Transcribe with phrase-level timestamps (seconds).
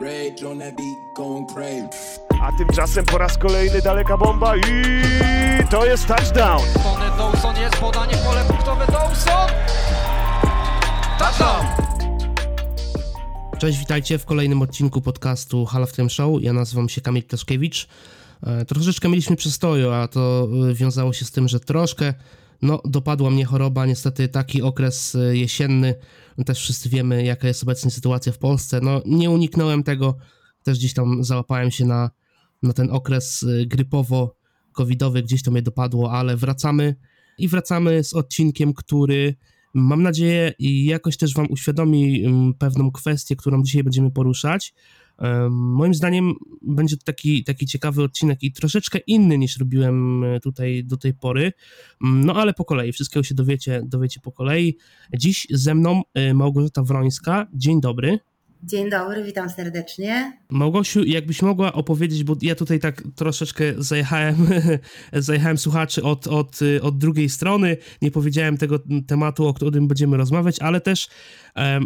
[0.00, 1.88] Rage on that beat, going crazy.
[2.42, 4.62] A tymczasem po raz kolejny daleka bomba i
[5.70, 6.62] to jest touchdown.
[6.82, 9.48] Tony Dawson jest podanie pole punktowe Dawson!
[11.18, 11.66] Touchdown!
[13.58, 16.42] Cześć, witajcie w kolejnym odcinku podcastu Hall of Time Show.
[16.42, 17.88] Ja nazywam się Kamil Taszkiewicz.
[18.46, 22.14] E, Troszeczkę mieliśmy przestoju, a to e, wiązało się z tym, że troszkę
[22.62, 23.86] no, dopadła mnie choroba.
[23.86, 25.94] Niestety taki okres e, jesienny,
[26.46, 28.80] też wszyscy wiemy jaka jest obecnie sytuacja w Polsce.
[28.82, 30.16] No, nie uniknąłem tego,
[30.62, 32.10] też gdzieś tam załapałem się na,
[32.62, 36.96] na ten okres e, grypowo-covidowy, gdzieś to mnie dopadło, ale wracamy
[37.38, 39.34] i wracamy z odcinkiem, który
[39.74, 44.74] mam nadzieję jakoś też wam uświadomi mm, pewną kwestię, którą dzisiaj będziemy poruszać.
[45.50, 50.84] Moim zdaniem będzie to taki, taki ciekawy odcinek i troszeczkę inny niż robiłem e, tutaj
[50.84, 51.52] do tej pory.
[52.04, 54.76] Mm, No ale po kolei, wszystkiego się dowiecie, dowiecie po kolei.
[55.18, 57.46] Dziś ze mną e, Małgorzata Wrońska.
[57.54, 58.18] Dzień dobry.
[58.64, 60.38] Dzień dobry, witam serdecznie.
[60.50, 64.36] Małgosiu, jakbyś mogła opowiedzieć, bo ja tutaj tak troszeczkę zajechałem,
[65.12, 70.58] zajechałem słuchaczy od, od, od drugiej strony, nie powiedziałem tego tematu, o którym będziemy rozmawiać,
[70.60, 71.08] ale też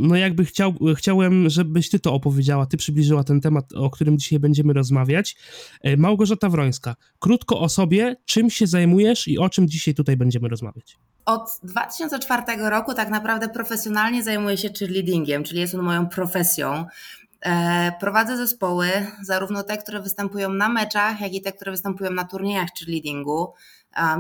[0.01, 4.39] no jakby chciał, chciałem, żebyś ty to opowiedziała, ty przybliżyła ten temat, o którym dzisiaj
[4.39, 5.37] będziemy rozmawiać.
[5.83, 10.49] E, Małgorzata Wrońska, krótko o sobie, czym się zajmujesz i o czym dzisiaj tutaj będziemy
[10.49, 10.99] rozmawiać.
[11.27, 16.87] Od 2004 roku tak naprawdę profesjonalnie zajmuję się cheerleadingiem, czyli jest on moją profesją.
[17.41, 18.89] E, Prowadzę zespoły,
[19.23, 23.53] zarówno te, które występują na meczach, jak i te, które występują na turniejach cheerleadingu.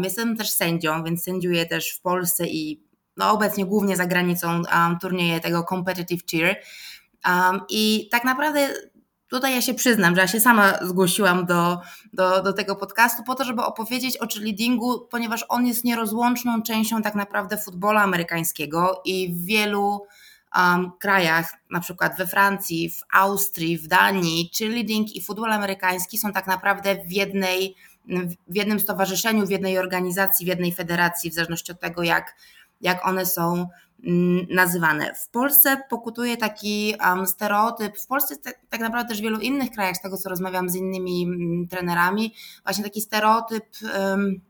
[0.02, 4.98] Jestem też sędzią, więc sędziuję też w Polsce i no, obecnie głównie za granicą um,
[5.00, 6.56] turnieje tego competitive cheer.
[7.26, 8.68] Um, I tak naprawdę
[9.28, 11.80] tutaj ja się przyznam, że ja się sama zgłosiłam do,
[12.12, 17.02] do, do tego podcastu po to, żeby opowiedzieć o cheerleadingu, ponieważ on jest nierozłączną częścią
[17.02, 20.06] tak naprawdę futbolu amerykańskiego i w wielu
[20.56, 26.32] um, krajach, na przykład we Francji, w Austrii, w Danii, cheerleading i futbol amerykański są
[26.32, 27.76] tak naprawdę w jednej
[28.48, 32.36] w jednym stowarzyszeniu, w jednej organizacji, w jednej federacji, w zależności od tego, jak,
[32.80, 33.68] jak one są
[34.50, 35.14] nazywane.
[35.14, 39.70] W Polsce pokutuje taki um, stereotyp, w Polsce te, tak naprawdę też w wielu innych
[39.70, 42.34] krajach, z tego co rozmawiam z innymi mm, trenerami,
[42.64, 43.64] właśnie taki stereotyp
[43.98, 44.40] um,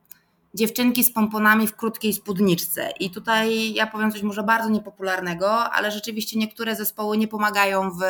[0.54, 2.90] dziewczynki z pomponami w krótkiej spódniczce.
[3.00, 8.02] I tutaj ja powiem coś może bardzo niepopularnego, ale rzeczywiście niektóre zespoły nie pomagają w,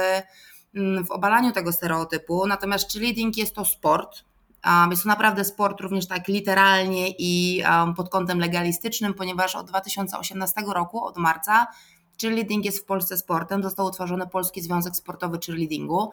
[0.74, 4.24] mm, w obalaniu tego stereotypu, natomiast cheerleading jest to sport,
[4.90, 7.62] Jest to naprawdę sport również tak literalnie i
[7.96, 11.66] pod kątem legalistycznym, ponieważ od 2018 roku, od marca,
[12.20, 13.62] cheerleading jest w Polsce sportem.
[13.62, 16.12] Został utworzony Polski Związek Sportowy Cheerleadingu.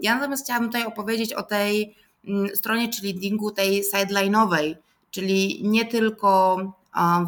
[0.00, 1.96] Ja natomiast chciałabym tutaj opowiedzieć o tej
[2.28, 4.74] mm, stronie cheerleadingu, tej sideline'owej,
[5.10, 6.56] czyli nie tylko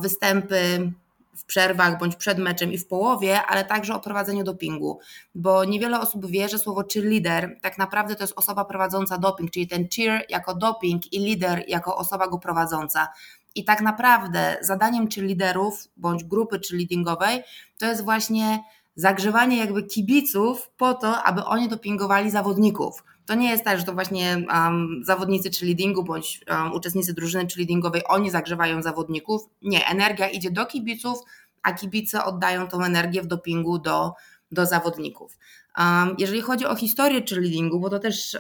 [0.01, 0.93] występy
[1.37, 4.99] w przerwach bądź przed meczem i w połowie, ale także o prowadzeniu dopingu,
[5.35, 9.69] bo niewiele osób wie, że słowo cheerleader tak naprawdę to jest osoba prowadząca doping, czyli
[9.69, 13.09] ten cheer jako doping i lider jako osoba go prowadząca.
[13.55, 17.43] I tak naprawdę zadaniem cheerleaderów bądź grupy cheerleadingowej
[17.79, 18.65] to jest właśnie
[18.97, 23.05] zagrzewanie jakby kibiców po to, aby oni dopingowali zawodników.
[23.27, 28.03] To nie jest tak, że to właśnie um, zawodnicy cheerleadingu bądź um, uczestnicy drużyny cheerleadingowej,
[28.09, 29.43] oni zagrzewają zawodników.
[29.63, 31.19] Nie, energia idzie do kibiców,
[31.63, 34.13] a kibice oddają tą energię w dopingu do,
[34.53, 35.39] do zawodników.
[35.79, 38.37] Um, jeżeli chodzi o historię cheerleadingu, bo to też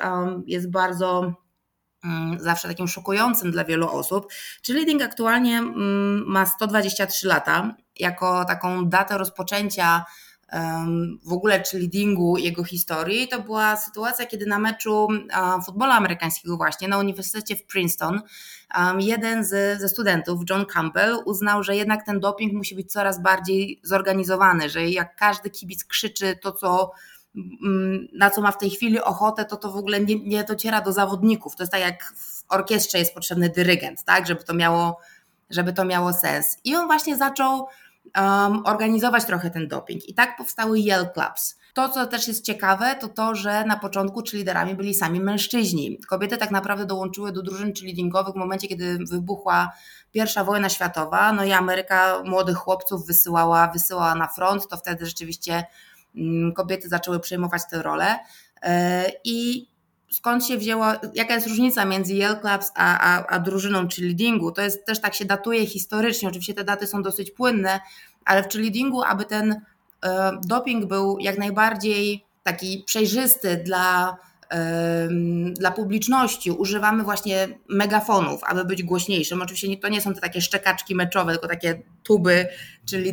[0.47, 1.34] jest bardzo
[2.05, 4.33] um, zawsze takim szokującym dla wielu osób,
[4.67, 7.75] cheerleading aktualnie um, ma 123 lata.
[8.00, 10.05] Jako taką datę rozpoczęcia
[11.25, 15.09] w ogóle cheerleadingu, jego historii, to była sytuacja, kiedy na meczu
[15.67, 18.21] futbolu amerykańskiego właśnie na Uniwersytecie w Princeton
[18.99, 23.81] jeden z, ze studentów, John Campbell, uznał, że jednak ten doping musi być coraz bardziej
[23.83, 26.93] zorganizowany, że jak każdy kibic krzyczy to, co
[27.35, 30.81] mm, na co ma w tej chwili ochotę, to to w ogóle nie, nie dociera
[30.81, 31.57] do zawodników.
[31.57, 35.01] To jest tak jak w orkiestrze jest potrzebny dyrygent, tak, żeby to miało,
[35.51, 36.59] żeby to miało sens.
[36.65, 37.67] I on właśnie zaczął
[38.17, 40.09] um, organizować trochę ten doping.
[40.09, 41.59] I tak powstały Yell Clubs.
[41.75, 45.99] To, co też jest ciekawe, to to, że na początku czy liderami byli sami mężczyźni.
[46.09, 49.73] Kobiety tak naprawdę dołączyły do drużyn cheerleadingowych w momencie, kiedy wybuchła
[50.12, 55.65] pierwsza wojna światowa, no i Ameryka młodych chłopców wysyłała, wysyłała na front, to wtedy rzeczywiście
[56.17, 58.19] mm, kobiety zaczęły przejmować tę rolę.
[58.62, 59.69] E, I
[60.16, 64.52] skąd się wzięła, jaka jest różnica między Yale Clubs a, a, a drużyną cheerleadingu.
[64.52, 67.81] To jest też tak się datuje historycznie, oczywiście te daty są dosyć płynne,
[68.25, 69.61] ale w cheerleadingu, aby ten
[70.05, 74.16] e, doping był jak najbardziej taki przejrzysty dla
[75.55, 79.43] dla publiczności używamy właśnie megafonów, aby być głośniejszym.
[79.43, 82.46] Oczywiście to nie są te takie szczekaczki meczowe, tylko takie tuby
[82.87, 83.12] czy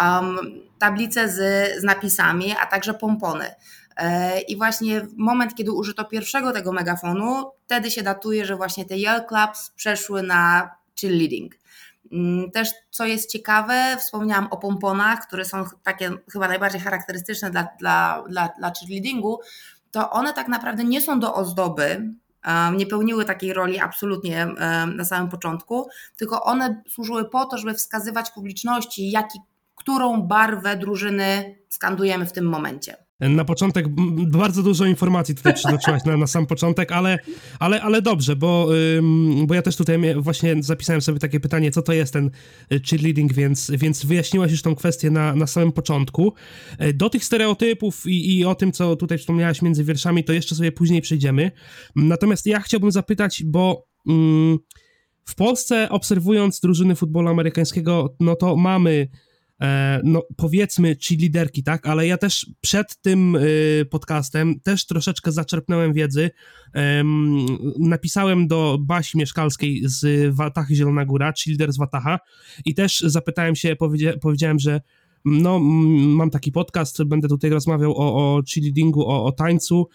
[0.00, 0.38] um,
[0.78, 1.36] tablice z,
[1.80, 3.44] z napisami, a także pompony.
[3.98, 8.96] E, I właśnie moment, kiedy użyto pierwszego tego megafonu, wtedy się datuje, że właśnie te
[8.96, 11.54] Yell Clubs przeszły na chill leading.
[12.12, 17.68] Mm, też co jest ciekawe, wspomniałam o pomponach, które są takie chyba najbardziej charakterystyczne dla,
[17.78, 19.40] dla, dla, dla cheerleadingu,
[19.90, 22.12] to one tak naprawdę nie są do ozdoby,
[22.76, 24.46] nie pełniły takiej roli absolutnie
[24.94, 29.38] na samym początku, tylko one służyły po to, żeby wskazywać publiczności, jaki,
[29.74, 33.07] którą barwę drużyny skandujemy w tym momencie.
[33.20, 33.86] Na początek
[34.30, 37.18] bardzo dużo informacji tutaj przytoczyłaś na, na sam początek, ale,
[37.58, 38.68] ale, ale dobrze, bo,
[39.46, 42.30] bo ja też tutaj właśnie zapisałem sobie takie pytanie, co to jest ten
[42.72, 46.34] y, cheerleading, więc, więc wyjaśniłaś już tą kwestię na, na samym początku.
[46.78, 50.54] E, do tych stereotypów i, i o tym, co tutaj wspomniałaś między wierszami, to jeszcze
[50.54, 51.50] sobie później przejdziemy.
[51.96, 53.88] Natomiast ja chciałbym zapytać, bo...
[55.24, 59.08] w Polsce, obserwując drużyny futbolu amerykańskiego, no to mamy
[60.04, 66.30] no powiedzmy liderki, tak, ale ja też przed tym y, podcastem też troszeczkę zaczerpnąłem wiedzy.
[67.78, 72.18] Napisałem do Basi Mieszkalskiej z Watachy Zielona Góra, lider z Wataha
[72.64, 73.76] i też zapytałem się,
[74.20, 74.80] powiedziałem, że
[75.24, 75.58] no,
[75.98, 79.88] mam taki podcast, będę tutaj rozmawiał o, o cheerleadingu, o, o tańcu.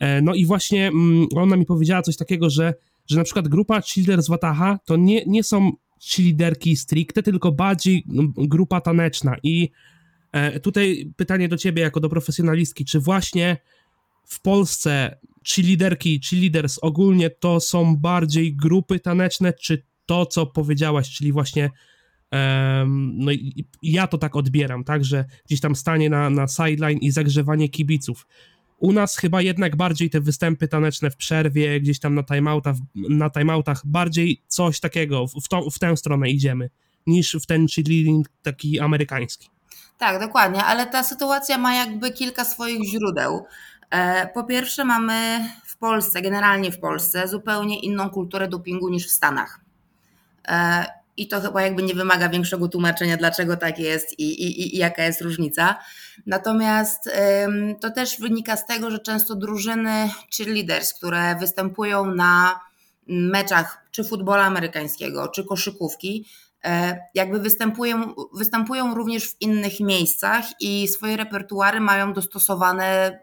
[0.00, 0.90] E, no i właśnie
[1.36, 2.74] ona mi powiedziała coś takiego, że,
[3.06, 5.72] że na przykład grupa cheerleader z Wataha to nie, nie są
[6.18, 8.04] liderki stricte, tylko bardziej
[8.36, 9.36] grupa taneczna.
[9.42, 9.70] I
[10.32, 13.56] e, tutaj pytanie do ciebie, jako do profesjonalistki, czy właśnie
[14.24, 20.46] w Polsce czy liderki, czy leaders ogólnie to są bardziej grupy taneczne, czy to, co
[20.46, 21.70] powiedziałaś, czyli właśnie
[22.96, 27.10] no i ja to tak odbieram, tak, że gdzieś tam stanie na, na sideline i
[27.10, 28.26] zagrzewanie kibiców.
[28.78, 33.30] U nas chyba jednak bardziej te występy taneczne w przerwie, gdzieś tam na timeoutach, na
[33.30, 36.70] timeoutach bardziej coś takiego, w, to, w tę stronę idziemy,
[37.06, 39.50] niż w ten cheerleading taki amerykański.
[39.98, 43.44] Tak, dokładnie, ale ta sytuacja ma jakby kilka swoich źródeł.
[43.90, 49.10] E, po pierwsze, mamy w Polsce, generalnie w Polsce, zupełnie inną kulturę dopingu niż w
[49.10, 49.60] Stanach.
[51.18, 55.04] I to chyba jakby nie wymaga większego tłumaczenia, dlaczego tak jest i, i, i jaka
[55.04, 55.76] jest różnica.
[56.26, 57.10] Natomiast
[57.80, 62.60] to też wynika z tego, że często drużyny cheerleaders, które występują na
[63.08, 66.26] meczach czy futbola amerykańskiego, czy koszykówki,
[66.64, 73.18] e, jakby występują, występują również w innych miejscach i swoje repertuary mają dostosowane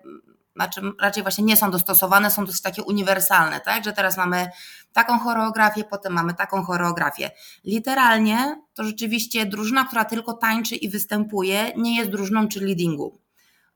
[0.55, 3.83] znaczy raczej właśnie nie są dostosowane, są dosyć takie uniwersalne, tak?
[3.83, 4.49] Że teraz mamy
[4.93, 7.31] taką choreografię, potem mamy taką choreografię.
[7.63, 13.24] Literalnie to rzeczywiście drużyna, która tylko tańczy i występuje, nie jest drużyną czy leadingu.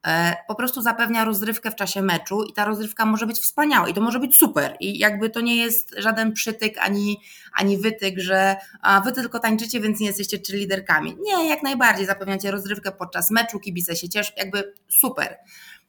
[0.07, 3.94] E, po prostu zapewnia rozrywkę w czasie meczu i ta rozrywka może być wspaniała i
[3.94, 4.78] to może być super.
[4.80, 7.22] I jakby to nie jest żaden przytyk ani,
[7.54, 11.18] ani wytyk, że a wy tylko tańczycie, więc nie jesteście czy liderkami.
[11.22, 15.38] Nie, jak najbardziej zapewniacie rozrywkę podczas meczu, kibice się cieszą, jakby super.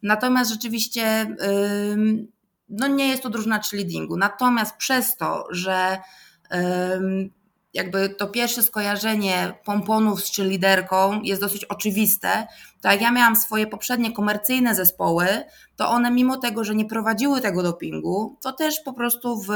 [0.02, 1.36] Natomiast rzeczywiście
[2.68, 4.16] no nie jest to drużyna cheerleadingu.
[4.16, 5.98] Natomiast przez to, że
[7.74, 12.46] jakby to pierwsze skojarzenie pomponów z cheerleaderką jest dosyć oczywiste,
[12.80, 15.26] to jak ja miałam swoje poprzednie komercyjne zespoły,
[15.76, 19.50] to one mimo tego, że nie prowadziły tego dopingu, to też po prostu w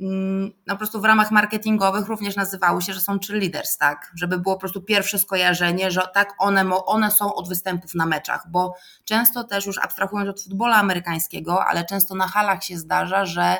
[0.00, 4.12] Mm, no po prostu w ramach marketingowych również nazywały się, że są cheerleaders, tak?
[4.14, 8.50] Żeby było po prostu pierwsze skojarzenie, że tak one, one są od występów na meczach,
[8.50, 8.74] bo
[9.04, 13.56] często też już abstrahując od futbola amerykańskiego, ale często na halach się zdarza, że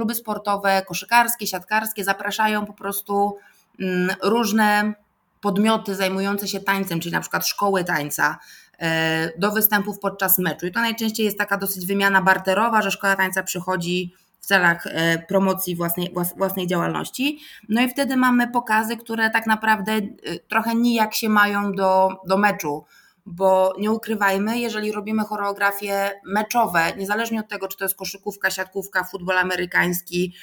[0.00, 3.36] kluby sportowe, koszykarskie, siatkarskie zapraszają po prostu
[3.80, 4.94] mm, różne
[5.40, 8.38] podmioty zajmujące się tańcem, czyli na przykład szkoły tańca,
[8.78, 10.66] e, do występów podczas meczu.
[10.66, 15.18] I to najczęściej jest taka dosyć wymiana barterowa, że szkoła tańca przychodzi w celach e,
[15.18, 17.40] promocji własnej, własnej działalności.
[17.68, 20.00] No i wtedy mamy pokazy, które tak naprawdę e,
[20.48, 22.84] trochę nijak się mają do, do meczu,
[23.30, 29.04] bo nie ukrywajmy, jeżeli robimy choreografie meczowe, niezależnie od tego, czy to jest koszykówka, siatkówka,
[29.04, 30.34] futbol amerykański,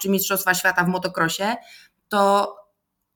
[0.00, 1.56] czy Mistrzostwa Świata w motocrossie,
[2.08, 2.54] to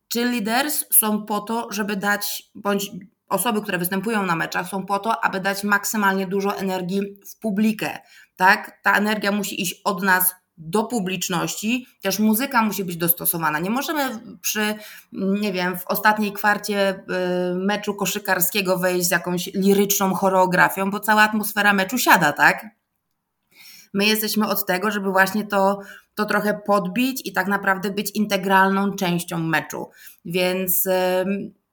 [0.08, 2.90] czy leaders są po to, żeby dać, bądź
[3.28, 7.98] osoby, które występują na meczach, są po to, aby dać maksymalnie dużo energii w publikę
[8.40, 8.80] tak?
[8.82, 13.58] Ta energia musi iść od nas do publiczności, też muzyka musi być dostosowana.
[13.58, 14.74] Nie możemy przy,
[15.12, 16.94] nie wiem, w ostatniej kwarcie
[17.52, 22.66] y, meczu koszykarskiego wejść z jakąś liryczną choreografią, bo cała atmosfera meczu siada, tak?
[23.94, 25.80] My jesteśmy od tego, żeby właśnie to,
[26.14, 29.90] to trochę podbić i tak naprawdę być integralną częścią meczu.
[30.24, 30.88] Więc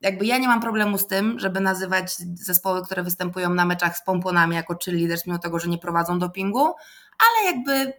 [0.02, 4.04] jakby ja nie mam problemu z tym, żeby nazywać zespoły, które występują na meczach z
[4.04, 6.66] pomponami jako cheerleaders, mimo tego, że nie prowadzą dopingu,
[7.20, 7.94] ale jakby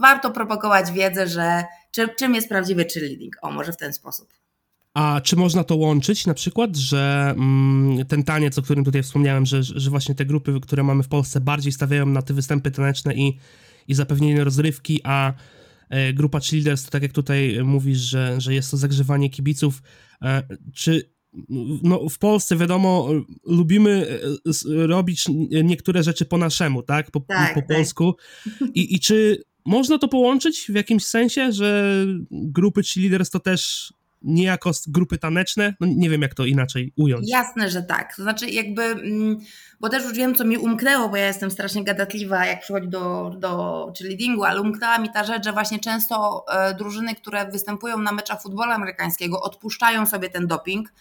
[0.00, 3.36] warto propagować wiedzę, że czy, czym jest prawdziwy cheerleading.
[3.42, 4.28] O, może w ten sposób.
[4.94, 9.46] A czy można to łączyć na przykład, że mm, ten taniec, o którym tutaj wspomniałem,
[9.46, 13.14] że, że właśnie te grupy, które mamy w Polsce bardziej stawiają na te występy taneczne
[13.14, 13.38] i,
[13.88, 15.32] i zapewnienie rozrywki, a
[15.88, 19.82] e, grupa cheerleaders, to tak jak tutaj mówisz, że, że jest to zagrzewanie kibiców,
[20.22, 20.42] e,
[20.74, 21.10] czy
[21.82, 23.08] no, w Polsce wiadomo,
[23.46, 25.24] lubimy e, robić
[25.64, 27.10] niektóre rzeczy po naszemu, tak?
[27.10, 27.68] Po, Tak, po tak.
[27.68, 28.14] polsku.
[28.74, 34.70] I, I czy można to połączyć w jakimś sensie, że grupy cheerleaders to też niejako
[34.86, 35.74] grupy taneczne?
[35.80, 37.30] No nie wiem, jak to inaczej ująć.
[37.30, 38.16] Jasne, że tak.
[38.16, 39.38] To znaczy jakby, mm,
[39.80, 43.34] bo też już wiem, co mi umknęło, bo ja jestem strasznie gadatliwa, jak przychodzi do,
[43.38, 48.12] do cheerleadingu, ale umknęła mi ta rzecz, że właśnie często e, drużyny, które występują na
[48.12, 50.92] meczach futbolu amerykańskiego, odpuszczają sobie ten doping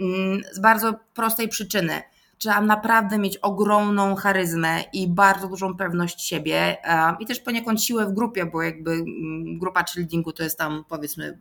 [0.00, 2.02] mm, z bardzo prostej przyczyny.
[2.38, 6.76] Trzeba naprawdę mieć ogromną charyzmę i bardzo dużą pewność siebie
[7.20, 11.38] i też poniekąd siłę w grupie, bo jakby mm, grupa cheerleadingu to jest tam powiedzmy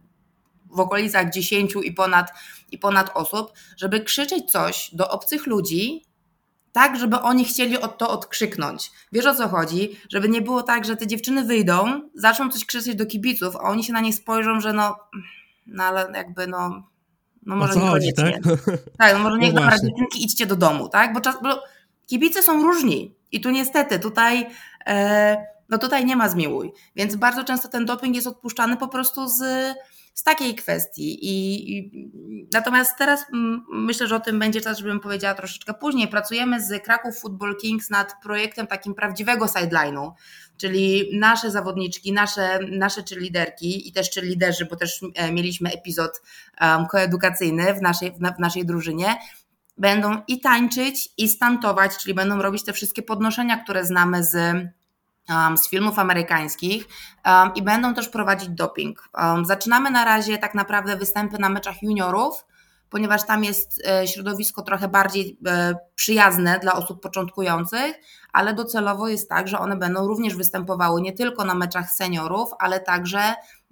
[0.72, 2.32] w okolicach 10 i ponad,
[2.72, 6.04] i ponad osób, żeby krzyczeć coś do obcych ludzi,
[6.72, 8.92] tak, żeby oni chcieli od to odkrzyknąć.
[9.12, 10.00] Wiesz o co chodzi?
[10.10, 13.84] Żeby nie było tak, że te dziewczyny wyjdą, zaczną coś krzyczeć do kibiców, a oni
[13.84, 14.96] się na nie spojrzą, że no,
[15.68, 16.84] no ale jakby no,
[17.48, 18.42] no O może chodzi, niekoniecznie.
[18.48, 18.80] tak?
[18.98, 19.88] Tak, no może No niech dobra, właśnie.
[19.90, 21.14] dziewczynki idźcie do domu, tak?
[21.14, 21.64] Bo, czas, bo
[22.06, 24.48] kibice są różni i tu niestety, tutaj,
[24.88, 25.38] e,
[25.70, 26.72] no tutaj nie ma zmiłuj.
[26.96, 29.44] Więc bardzo często ten doping jest odpuszczany po prostu z,
[30.18, 31.26] z takiej kwestii.
[31.26, 31.92] I, i,
[32.54, 33.26] natomiast teraz
[33.74, 36.08] myślę, że o tym będzie czas, żebym powiedziała troszeczkę później.
[36.08, 40.12] Pracujemy z Kraków Football Kings nad projektem takim prawdziwego sideline'u,
[40.58, 46.22] czyli nasze zawodniczki, nasze, nasze cheerleaderki i też cheerleaderzy, bo też e, mieliśmy epizod
[46.62, 49.18] um, koedukacyjny w naszej, w, na, w naszej drużynie,
[49.78, 54.36] będą i tańczyć, i stantować, czyli będą robić te wszystkie podnoszenia, które znamy z,
[55.58, 56.88] z filmów amerykańskich
[57.26, 59.10] um, i będą też prowadzić doping.
[59.14, 62.46] Um, zaczynamy na razie tak naprawdę występy na meczach juniorów,
[62.90, 67.96] ponieważ tam jest e, środowisko trochę bardziej e, przyjazne dla osób początkujących,
[68.34, 72.80] ale docelowo jest tak, że one będą również występowały nie tylko na meczach seniorów, ale
[72.80, 73.20] także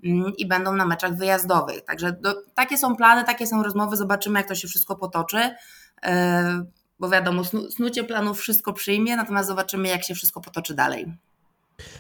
[0.04, 1.86] mm, i będą na meczach wyjazdowych.
[1.86, 5.56] Także do, takie są plany, takie są rozmowy, zobaczymy jak to się wszystko potoczy.
[6.04, 6.66] E,
[7.00, 11.14] Bo wiadomo, snu, snucie planów wszystko przyjmie, natomiast zobaczymy, jak się wszystko potoczy dalej.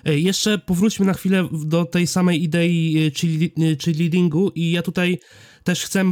[0.05, 4.81] Ej, Jeszcze powróćmy na chwilę do tej samej idei e, cheerle- e, cheerleadingu i ja
[4.81, 5.19] tutaj
[5.63, 6.05] też chcę e,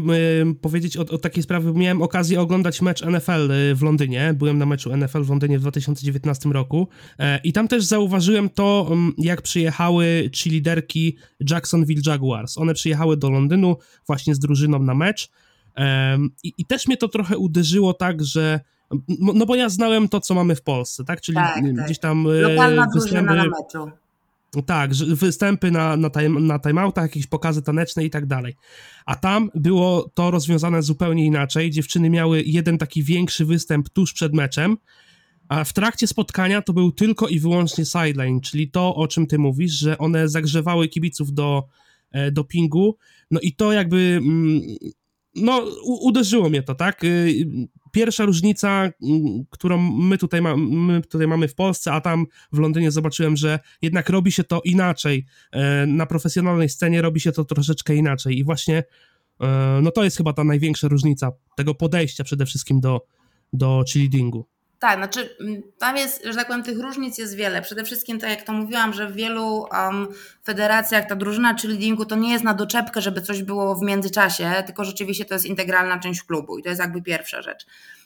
[0.61, 4.65] powiedzieć o, o takiej sprawie, miałem okazję oglądać mecz NFL e, w Londynie, byłem na
[4.65, 6.87] meczu NFL w Londynie w 2019 roku.
[7.19, 11.17] E, i tam też zauważyłem to, m, jak przyjechały cheerleaderki
[11.49, 12.57] Jacksonville Jaguars.
[12.57, 13.75] One przyjechały do Londynu
[14.07, 15.29] właśnie z drużyną na mecz.
[16.43, 18.59] I, i też mnie to trochę uderzyło tak, że
[19.19, 21.21] no no bo ja znałem to, co mamy w Polsce, tak?
[21.21, 21.85] Czyli Tak, tak.
[21.85, 23.91] gdzieś tam e, Lokalna występy- na meczu.
[24.65, 28.55] tak, występy na, na, time, na timeoutach, jakieś pokazy taneczne i tak dalej.
[29.05, 31.71] A tam było to rozwiązane zupełnie inaczej.
[31.71, 34.77] Dziewczyny miały jeden taki większy występ tuż przed meczem,
[35.47, 39.39] a w trakcie spotkania to był tylko i wyłącznie sideline, czyli to, o czym ty
[39.39, 41.63] mówisz, że one zagrzewały kibiców do
[42.11, 42.97] e, dopingu.
[43.31, 44.19] No i to jakby.
[44.23, 44.61] mm,
[45.35, 47.01] No, uderzyło mnie to, tak?
[47.93, 52.59] Pierwsza różnica, mm, którą my tutaj, ma, my tutaj mamy w Polsce, a tam w
[52.59, 55.25] Londynie zobaczyłem, że jednak robi się to inaczej.
[55.51, 58.37] E, Na profesjonalnej scenie robi się to troszeczkę inaczej.
[58.37, 58.83] I właśnie
[59.41, 63.05] e, no to jest chyba ta największa różnica tego podejścia przede wszystkim do,
[63.53, 64.52] do cheerleadingu.
[64.83, 67.61] Tak, znaczy mm, tam jest, że tak powiem, tych różnic jest wiele.
[67.61, 70.07] Przede wszystkim, tak jak to mówiłam, że w wielu um,
[70.43, 74.83] federacjach ta drużyna cheerleadingu to nie jest na doczepkę, żeby coś było w międzyczasie, tylko
[74.83, 77.65] rzeczywiście to jest integralna część klubu i to jest jakby pierwsza rzecz.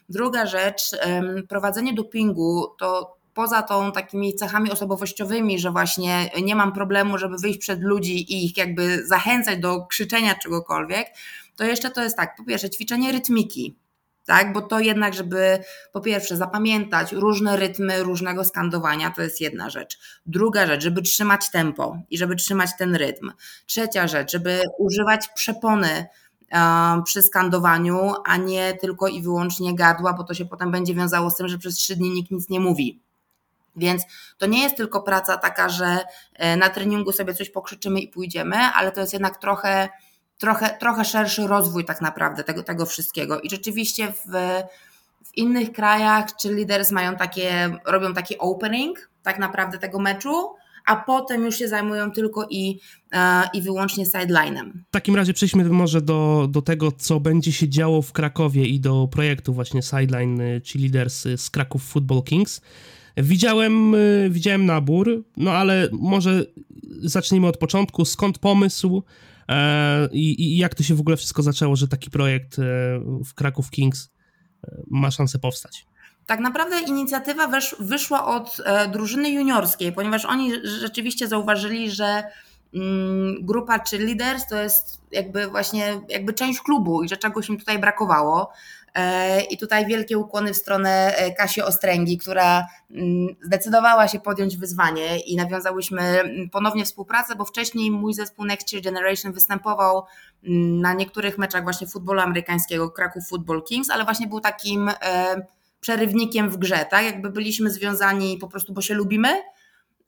[0.10, 6.74] Druga rzecz, um, prowadzenie dopingu to poza tą takimi cechami osobowościowymi, że właśnie nie mam
[6.74, 11.08] problemu, żeby wyjść przed ludzi i ich jakby zachęcać do krzyczenia czegokolwiek,
[11.56, 13.76] to jeszcze to jest tak, po pierwsze ćwiczenie rytmiki,
[14.28, 14.54] tak?
[14.54, 15.60] Bo to jednak, żeby
[15.94, 20.00] po pierwsze zapamiętać różne rytmy różnego skandowania, to jest jedna rzecz.
[20.26, 23.32] Druga rzecz, żeby trzymać tempo i żeby trzymać ten rytm.
[23.66, 26.06] Trzecia rzecz, żeby używać przepony
[27.06, 31.36] przy skandowaniu, a nie tylko i wyłącznie gardła, bo to się potem będzie wiązało z
[31.36, 33.02] tym, że przez trzy dni nikt nic nie mówi.
[33.76, 34.04] Więc
[34.38, 36.00] to nie jest tylko praca taka, że
[36.34, 39.90] e, na treningu sobie coś pokrzyczymy i pójdziemy, ale to jest jednak trochę
[40.38, 43.42] trochę, trochę szerszy rozwój tak naprawdę tego, tego wszystkiego.
[43.42, 44.32] I rzeczywiście w,
[45.26, 50.96] w innych krajach czy leaders mają takie, robią taki opening tak naprawdę tego meczu, a
[50.96, 52.80] potem już się zajmują tylko i,
[53.12, 54.84] e, i wyłącznie sidelinem.
[54.88, 58.80] W takim razie przejdźmy może do, do tego, co będzie się działo w Krakowie i
[58.80, 60.42] do projektu właśnie Sideline
[60.72, 62.62] Cheerleaders z Kraków Football Kings.
[63.18, 63.96] Widziałem,
[64.30, 66.46] widziałem nabór, no ale może
[67.02, 68.06] zacznijmy od początku.
[68.06, 69.04] Skąd pomysł
[70.12, 72.56] i, i jak to się w ogóle wszystko zaczęło, że taki projekt
[73.26, 74.10] w Kraków Kings
[74.88, 75.88] ma szansę powstać?
[76.28, 82.24] Tak naprawdę inicjatywa wesz, wyszła od e, drużyny juniorskiej, ponieważ oni rzeczywiście zauważyli, że
[82.74, 87.80] mm, grupa cheerleaders to jest jakby właśnie jakby część klubu i że czegoś im tutaj
[87.80, 88.52] brakowało.
[88.96, 94.58] E, I tutaj wielkie ukłony w stronę e, Kasi Ostręgi, która mm, zdecydowała się podjąć
[94.58, 100.04] wyzwanie i nawiązałyśmy mm, ponownie współpracę, bo wcześniej mój zespół Next Year Generation występował
[100.44, 105.36] mm, na niektórych meczach właśnie futbolu amerykańskiego, Kraków Football Kings, ale właśnie był takim e,
[105.80, 107.06] przerywnikiem w grze, tak?
[107.06, 109.30] Jakby byliśmy związani po prostu, bo się lubimy,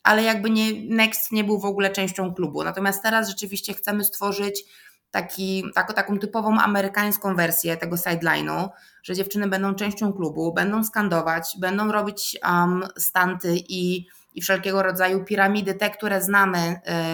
[0.03, 2.63] ale jakby nie, Next nie był w ogóle częścią klubu.
[2.63, 4.63] Natomiast teraz rzeczywiście chcemy stworzyć
[5.12, 8.70] taki, taką, taką typową amerykańską wersję tego sideline'u,
[9.04, 15.25] że dziewczyny będą częścią klubu, będą skandować, będą robić um, stanty i, i wszelkiego rodzaju
[15.25, 16.58] piramidy, te, które znamy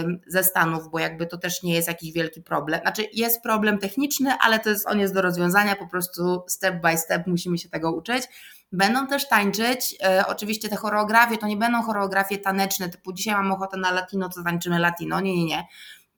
[0.04, 2.82] um, ze Stanów, bo jakby to też nie jest jakiś wielki problem.
[2.82, 6.98] Znaczy jest problem techniczny, ale to jest, on jest do rozwiązania, po prostu step by
[6.98, 8.24] step musimy się tego uczyć.
[8.72, 13.52] Będą też tańczyć, e, oczywiście te choreografie to nie będą choreografie taneczne, typu dzisiaj mam
[13.52, 15.64] ochotę na latino, to tańczymy latino, nie, nie, nie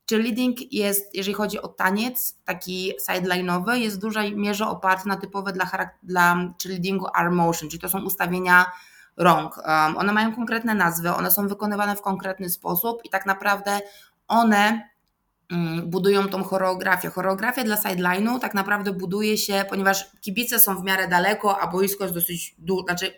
[0.10, 5.54] Cheerleading jest, jeżeli chodzi o taniec, taki sideline'owy, jest w dużej mierze oparty na typowe
[5.54, 5.70] dla,
[6.04, 8.66] dla cheerleadingu arm motion, czyli to są ustawienia
[9.18, 9.58] rąk.
[9.58, 13.80] Um, one mają konkretne nazwy, one są wykonywane w konkretny sposób i tak naprawdę
[14.28, 14.90] one
[15.52, 17.10] um, budują tą choreografię.
[17.10, 22.04] Choreografia dla sideline'u tak naprawdę buduje się, ponieważ kibice są w miarę daleko, a boisko
[22.04, 23.14] jest dosyć duże, znaczy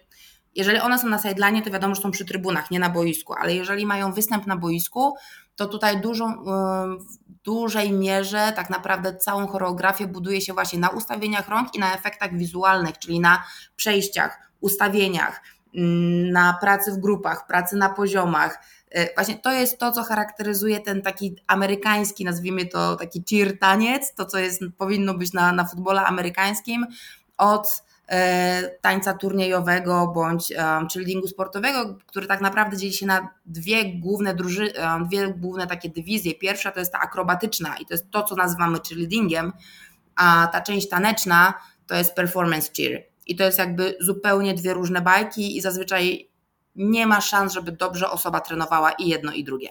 [0.56, 3.56] jeżeli one są na sideline, to wiadomo, że są przy trybunach, nie na boisku, ale
[3.56, 5.16] jeżeli mają występ na boisku,
[5.60, 6.44] to tutaj dużą,
[7.00, 11.96] w dużej mierze tak naprawdę całą choreografię buduje się właśnie na ustawieniach rąk i na
[11.96, 13.44] efektach wizualnych, czyli na
[13.76, 15.42] przejściach, ustawieniach,
[15.76, 18.60] mm, na pracy w grupach, pracy na poziomach.
[18.92, 24.16] E, właśnie to jest to, co charakteryzuje ten taki amerykański, nazwijmy to taki cheer taniec,
[24.16, 26.86] to co jest, powinno być na, na futbolu amerykańskim,
[27.38, 27.84] od
[28.82, 30.54] tańca turniejowego bądź
[30.94, 34.74] cheerleadingu sportowego, który tak naprawdę dzieli się na dwie główne druży,
[35.08, 36.36] dwie główne takie dywizje.
[36.36, 39.54] Pierwsza to jest ta akrobatyczna i to jest to, co nazywamy cheerleadingiem,
[40.16, 41.54] a ta część taneczna
[41.88, 43.04] to jest performance cheer.
[43.28, 46.30] I to jest jakby zupełnie dwie różne bajki i zazwyczaj
[46.76, 49.70] nie ma szans, żeby dobrze osoba trenowała i jedno i drugie.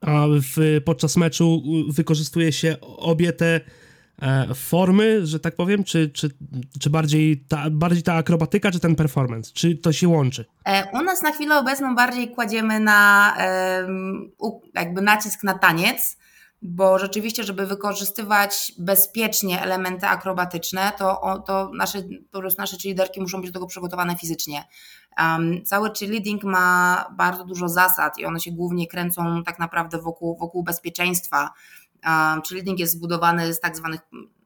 [0.00, 3.60] A w, podczas meczu wykorzystuje się obie te E,
[4.54, 6.30] formy, że tak powiem, czy, czy,
[6.80, 9.52] czy bardziej, ta, bardziej ta akrobatyka, czy ten performance?
[9.54, 10.44] Czy to się łączy?
[10.64, 13.36] E, u nas na chwilę obecną bardziej kładziemy na
[14.74, 16.16] jakby nacisk na taniec,
[16.62, 21.98] bo rzeczywiście, żeby wykorzystywać bezpiecznie elementy akrobatyczne, to, to nasze,
[22.30, 24.64] po prostu nasze cheerleaderki muszą być do tego przygotowane fizycznie.
[25.18, 30.36] Um, cały cheerleading ma bardzo dużo zasad i one się głównie kręcą tak naprawdę wokół,
[30.36, 31.50] wokół bezpieczeństwa
[32.48, 34.00] Cheerleading jest zbudowany z tak zwanych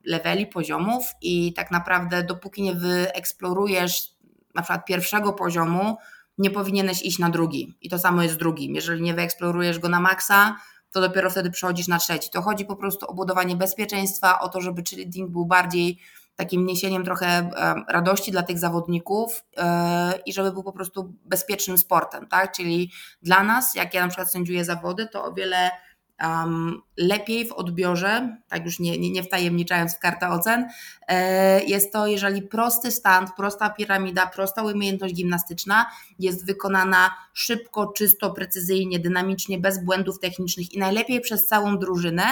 [0.04, 4.14] leveli, poziomów i tak naprawdę dopóki nie wyeksplorujesz
[4.54, 5.96] na przykład pierwszego poziomu,
[6.38, 7.74] nie powinieneś iść na drugi.
[7.80, 8.74] I to samo jest z drugim.
[8.74, 10.56] Jeżeli nie wyeksplorujesz go na maksa,
[10.90, 12.30] to dopiero wtedy przechodzisz na trzeci.
[12.30, 15.98] To chodzi po prostu o budowanie bezpieczeństwa, o to, żeby cheerleading był bardziej
[16.36, 17.50] takim niesieniem trochę
[17.88, 22.52] radości dla tych zawodników e, i żeby był po prostu bezpiecznym sportem, tak?
[22.52, 25.70] Czyli dla nas, jak ja na przykład sędziuję zawody, to o wiele
[26.22, 30.68] um, lepiej w odbiorze, tak już nie, nie, nie wtajemniczając w kartę ocen,
[31.08, 35.86] e, jest to, jeżeli prosty stand, prosta piramida, prosta umiejętność gimnastyczna
[36.18, 42.24] jest wykonana szybko, czysto, precyzyjnie, dynamicznie, bez błędów technicznych i najlepiej przez całą drużynę,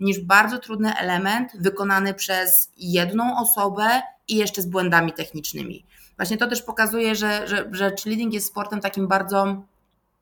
[0.00, 5.84] niż bardzo trudny element wykonany przez jedną osobę i jeszcze z błędami technicznymi.
[6.16, 9.62] Właśnie to też pokazuje, że, że, że cheerleading jest sportem takim bardzo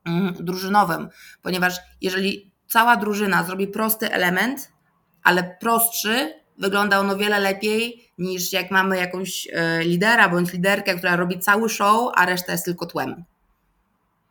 [0.04, 1.08] mm, drużynowym,
[1.42, 4.72] ponieważ jeżeli cała drużyna zrobi prosty element,
[5.22, 10.94] ale prostszy, wygląda on o wiele lepiej niż jak mamy jakąś e, lidera bądź liderkę,
[10.94, 13.24] która robi cały show, a reszta jest tylko tłem.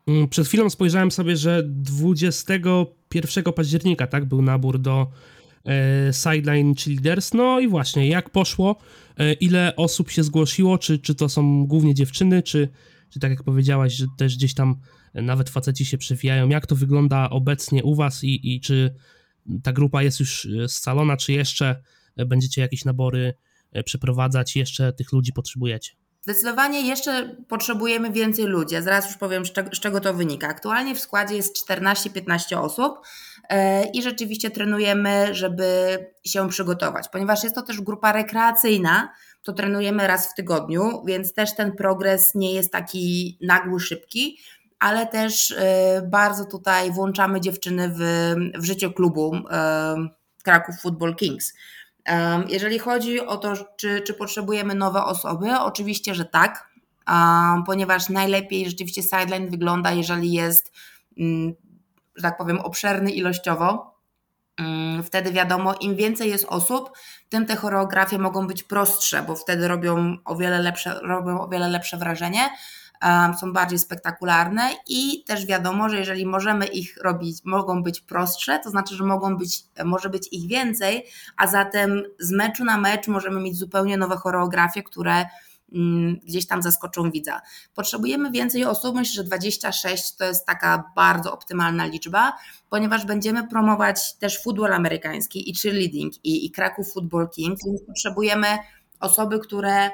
[0.07, 5.07] Mm, przed chwilą spojrzałem sobie, że 21 października tak, był nabór do
[5.65, 7.33] e, Sideline Cheerleaders.
[7.33, 8.75] No i właśnie, jak poszło?
[9.17, 10.77] E, ile osób się zgłosiło?
[10.77, 12.69] Czy, czy to są głównie dziewczyny, czy,
[13.09, 14.75] czy tak jak powiedziałaś, że też gdzieś tam
[15.21, 16.49] nawet faceci się przewijają.
[16.49, 18.93] Jak to wygląda obecnie u Was i, i czy
[19.63, 21.81] ta grupa jest już e, scalona, czy jeszcze
[22.25, 23.33] będziecie jakieś nabory
[23.71, 25.91] e, przeprowadzać, jeszcze tych ludzi potrzebujecie?
[26.21, 28.75] Zdecydowanie jeszcze potrzebujemy więcej ludzi.
[28.81, 30.47] Zaraz już powiem, z czego, to wynika.
[30.47, 32.99] Aktualnie w składzie jest 14-15 osób
[33.49, 35.65] e, i rzeczywiście trenujemy, żeby
[36.25, 37.09] się przygotować.
[37.11, 39.09] Ponieważ jest to też grupa rekreacyjna,
[39.43, 44.37] to trenujemy raz w tygodniu, więc też ten progres nie jest taki nagły, szybki,
[44.79, 47.99] ale też e, bardzo tutaj włączamy dziewczyny w,
[48.55, 49.95] w życie klubu e,
[50.43, 51.53] Kraków Football Kings.
[52.47, 56.67] Jeżeli chodzi o to, czy, czy potrzebujemy nowe osoby, oczywiście, że tak,
[57.65, 60.71] ponieważ najlepiej rzeczywiście sideline wygląda, jeżeli jest,
[61.19, 61.53] mm,
[62.15, 63.97] że tak powiem, obszerny ilościowo.
[64.59, 66.89] Mm, wtedy wiadomo, im więcej jest osób,
[67.29, 71.67] tym te choreografie mogą być prostsze, bo wtedy robią o wiele lepsze, robią o wiele
[71.69, 72.49] lepsze wrażenie
[73.39, 78.69] są bardziej spektakularne i też wiadomo, że jeżeli możemy ich robić, mogą być prostsze, to
[78.69, 81.05] znaczy, że mogą być, może być ich więcej,
[81.37, 85.25] a zatem z meczu na mecz możemy mieć zupełnie nowe choreografie, które
[85.73, 87.41] mm, gdzieś tam zaskoczą widza.
[87.75, 92.33] Potrzebujemy więcej osób, myślę, że 26 to jest taka bardzo optymalna liczba,
[92.69, 98.47] ponieważ będziemy promować też futbol amerykański i cheerleading i, i Kraków Football Kings, więc potrzebujemy
[98.99, 99.89] osoby, które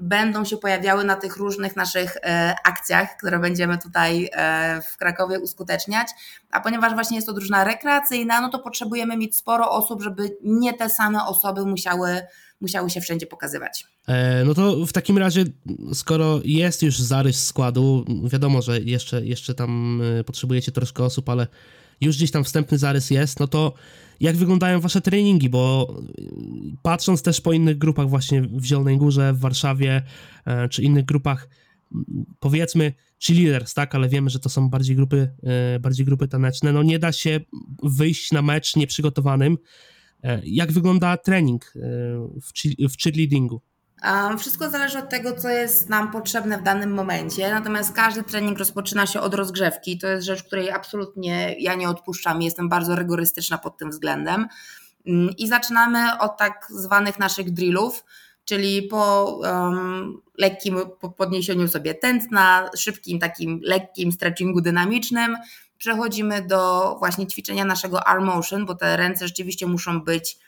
[0.00, 5.40] będą się pojawiały na tych różnych naszych e, akcjach, które będziemy tutaj e, w Krakowie
[5.40, 6.08] uskuteczniać.
[6.50, 10.72] A ponieważ właśnie jest to drużyna rekreacyjna, no to potrzebujemy mieć sporo osób, żeby nie
[10.74, 12.22] te same osoby musiały,
[12.60, 13.86] musiały się wszędzie pokazywać.
[14.08, 15.44] E, no to w takim razie,
[15.94, 21.46] skoro jest już zarys składu, wiadomo, że jeszcze, jeszcze tam potrzebujecie troszkę osób, ale
[22.00, 23.74] już gdzieś tam wstępny zarys jest, no to
[24.20, 25.94] jak wyglądają wasze treningi, bo
[26.82, 30.02] patrząc też po innych grupach właśnie w Zielonej Górze, w Warszawie,
[30.44, 31.48] e, czy innych grupach,
[32.40, 32.92] powiedzmy
[33.26, 36.98] cheerleaders, tak, ale wiemy, że to są bardziej grupy, e, bardziej grupy taneczne, no nie
[36.98, 37.40] da się
[37.82, 39.58] wyjść na mecz nieprzygotowanym.
[40.22, 41.74] E, jak wygląda trening
[42.88, 43.60] w cheerleadingu?
[44.38, 49.06] Wszystko zależy od tego, co jest nam potrzebne w danym momencie, natomiast każdy trening rozpoczyna
[49.06, 49.98] się od rozgrzewki.
[49.98, 54.46] To jest rzecz, której absolutnie ja nie odpuszczam jestem bardzo rygorystyczna pod tym względem.
[55.06, 58.04] Mm, I zaczynamy od tak zwanych naszych drillów,
[58.44, 60.76] czyli po um, lekkim
[61.16, 65.36] podniesieniu sobie tętna, szybkim takim lekkim stretchingu dynamicznym,
[65.78, 70.38] przechodzimy do właśnie ćwiczenia naszego arm motion, bo te ręce rzeczywiście muszą być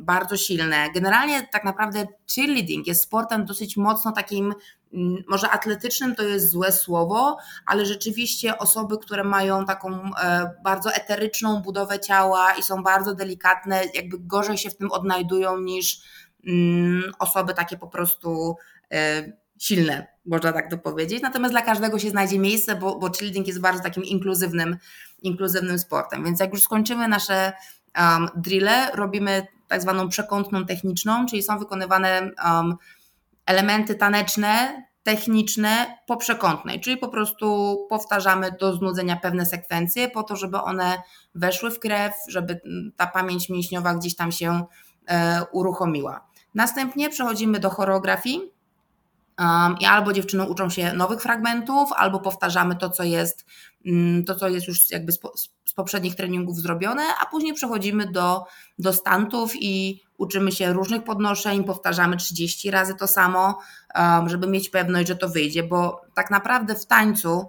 [0.00, 0.90] bardzo silne.
[0.94, 4.54] Generalnie tak naprawdę cheerleading jest sportem dosyć mocno takim,
[4.94, 7.36] mm, może atletycznym to jest złe słowo,
[7.66, 13.82] ale rzeczywiście osoby, które mają taką e, bardzo eteryczną budowę ciała i są bardzo delikatne,
[13.94, 16.00] jakby gorzej się w tym odnajdują niż
[16.46, 18.56] mm, osoby takie po prostu
[18.92, 21.22] e, silne, można tak to powiedzieć.
[21.22, 24.76] Natomiast dla każdego się znajdzie miejsce, bo, bo cheerleading jest bardzo takim inkluzywnym,
[25.22, 26.24] inkluzywnym sportem.
[26.24, 27.52] Więc jak już skończymy nasze
[27.98, 32.74] um, drille, robimy tak zwaną przekątną techniczną, czyli są wykonywane um,
[33.46, 40.36] elementy taneczne, techniczne po przekątnej, czyli po prostu powtarzamy do znudzenia pewne sekwencje po to,
[40.36, 41.02] żeby one
[41.34, 42.60] weszły w krew, żeby
[42.96, 44.64] ta pamięć mięśniowa gdzieś tam się
[45.08, 46.26] e, uruchomiła.
[46.54, 48.53] Następnie przechodzimy do choreografii,
[49.80, 53.46] I albo dziewczyny uczą się nowych fragmentów, albo powtarzamy to, co jest,
[53.86, 55.18] mm, to, co jest już jakby z,
[55.74, 58.44] poprzednich treningów zrobione, a później przechodzimy do,
[58.78, 63.58] do stantów i uczymy się różnych podnoszeń, powtarzamy 30 razy to samo,
[64.26, 67.48] żeby mieć pewność, że to wyjdzie, bo tak naprawdę w tańcu,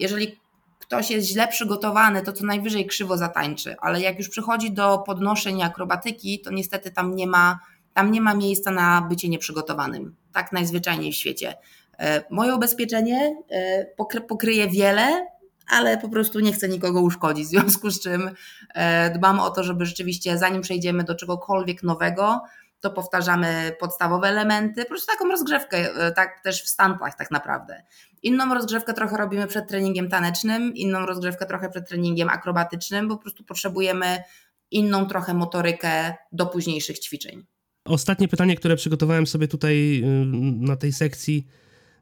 [0.00, 0.40] jeżeli
[0.78, 5.62] ktoś jest źle przygotowany, to co najwyżej krzywo zatańczy, ale jak już przychodzi do podnoszeń
[5.62, 7.58] akrobatyki, to niestety tam nie ma
[8.00, 10.16] tam nie ma miejsca na bycie nieprzygotowanym.
[10.32, 11.54] Tak najzwyczajniej w świecie.
[11.98, 15.26] E, moje ubezpieczenie e, pokryje wiele,
[15.70, 18.30] ale po prostu nie chcę nikogo uszkodzić, w związku z czym
[18.74, 22.40] e, dbam o to, żeby rzeczywiście zanim przejdziemy do czegokolwiek nowego,
[22.80, 27.82] to powtarzamy podstawowe elementy, po prostu taką rozgrzewkę, tak też w stantach tak naprawdę.
[28.22, 33.22] Inną rozgrzewkę trochę robimy przed treningiem tanecznym, inną rozgrzewkę trochę przed treningiem akrobatycznym, bo po
[33.22, 34.22] prostu potrzebujemy
[34.70, 37.46] inną trochę motorykę do późniejszych ćwiczeń.
[37.84, 40.26] Ostatnie pytanie, które przygotowałem sobie tutaj y,
[40.66, 41.46] na tej sekcji,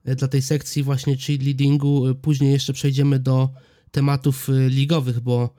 [0.09, 3.51] y, dla tej sekcji właśnie cheerleadingu, y, później jeszcze przejdziemy do
[3.91, 5.55] tematów ligowych, bo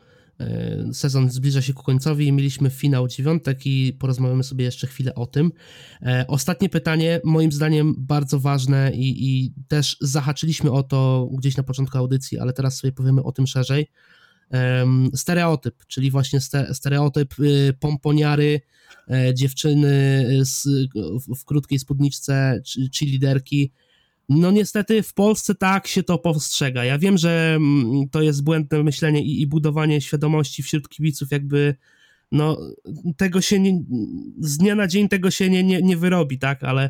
[0.93, 5.25] sezon zbliża się ku końcowi i mieliśmy finał dziewiątek i porozmawiamy sobie jeszcze chwilę o
[5.25, 5.51] tym.
[6.01, 11.63] E, ostatnie pytanie, moim zdaniem bardzo ważne i, i też zahaczyliśmy o to gdzieś na
[11.63, 13.87] początku audycji, ale teraz sobie powiemy o tym szerzej.
[15.15, 16.39] Stereotyp, czyli właśnie
[16.71, 17.35] stereotyp
[17.79, 18.61] pomponiary,
[19.09, 20.67] E, dziewczyny z,
[21.37, 23.71] w, krótkiej spódniczce czy, czy liderki.
[24.29, 26.85] No niestety w Polsce tak się to postrzega.
[26.85, 31.75] Ja wiem, że mm, to jest błędne myślenie i, i budowanie świadomości wśród kibiców jakby
[32.31, 32.57] no
[33.17, 33.83] tego się nie,
[34.39, 36.89] z dnia na dzień tego się nie, nie, nie wyrobi, tak, ale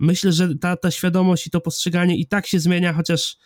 [0.00, 3.36] myślę, że ta, ta świadomość i to postrzeganie i tak się zmienia, chociaż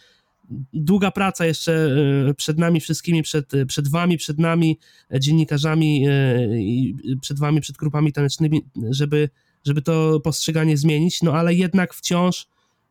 [0.73, 1.89] długa praca jeszcze
[2.29, 4.79] e, przed nami wszystkimi, przed, przed wami, przed nami,
[5.15, 9.29] e, dziennikarzami e, i przed wami, przed grupami tanecznymi, żeby,
[9.67, 12.47] żeby to postrzeganie zmienić, no ale jednak wciąż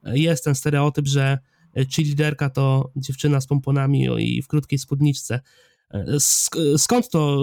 [0.05, 1.37] jest ten stereotyp, że
[1.95, 5.39] cheerleaderka to dziewczyna z pomponami i w krótkiej spódniczce.
[6.77, 7.41] Skąd to,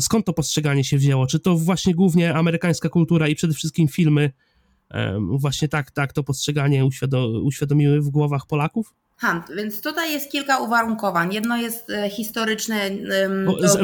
[0.00, 1.26] skąd to postrzeganie się wzięło?
[1.26, 4.32] Czy to właśnie głównie amerykańska kultura i przede wszystkim filmy
[5.30, 6.88] właśnie tak, tak to postrzeganie
[7.42, 8.94] uświadomiły w głowach Polaków?
[9.20, 11.34] Ha, więc tutaj jest kilka uwarunkowań.
[11.34, 12.90] Jedno jest e, historyczne.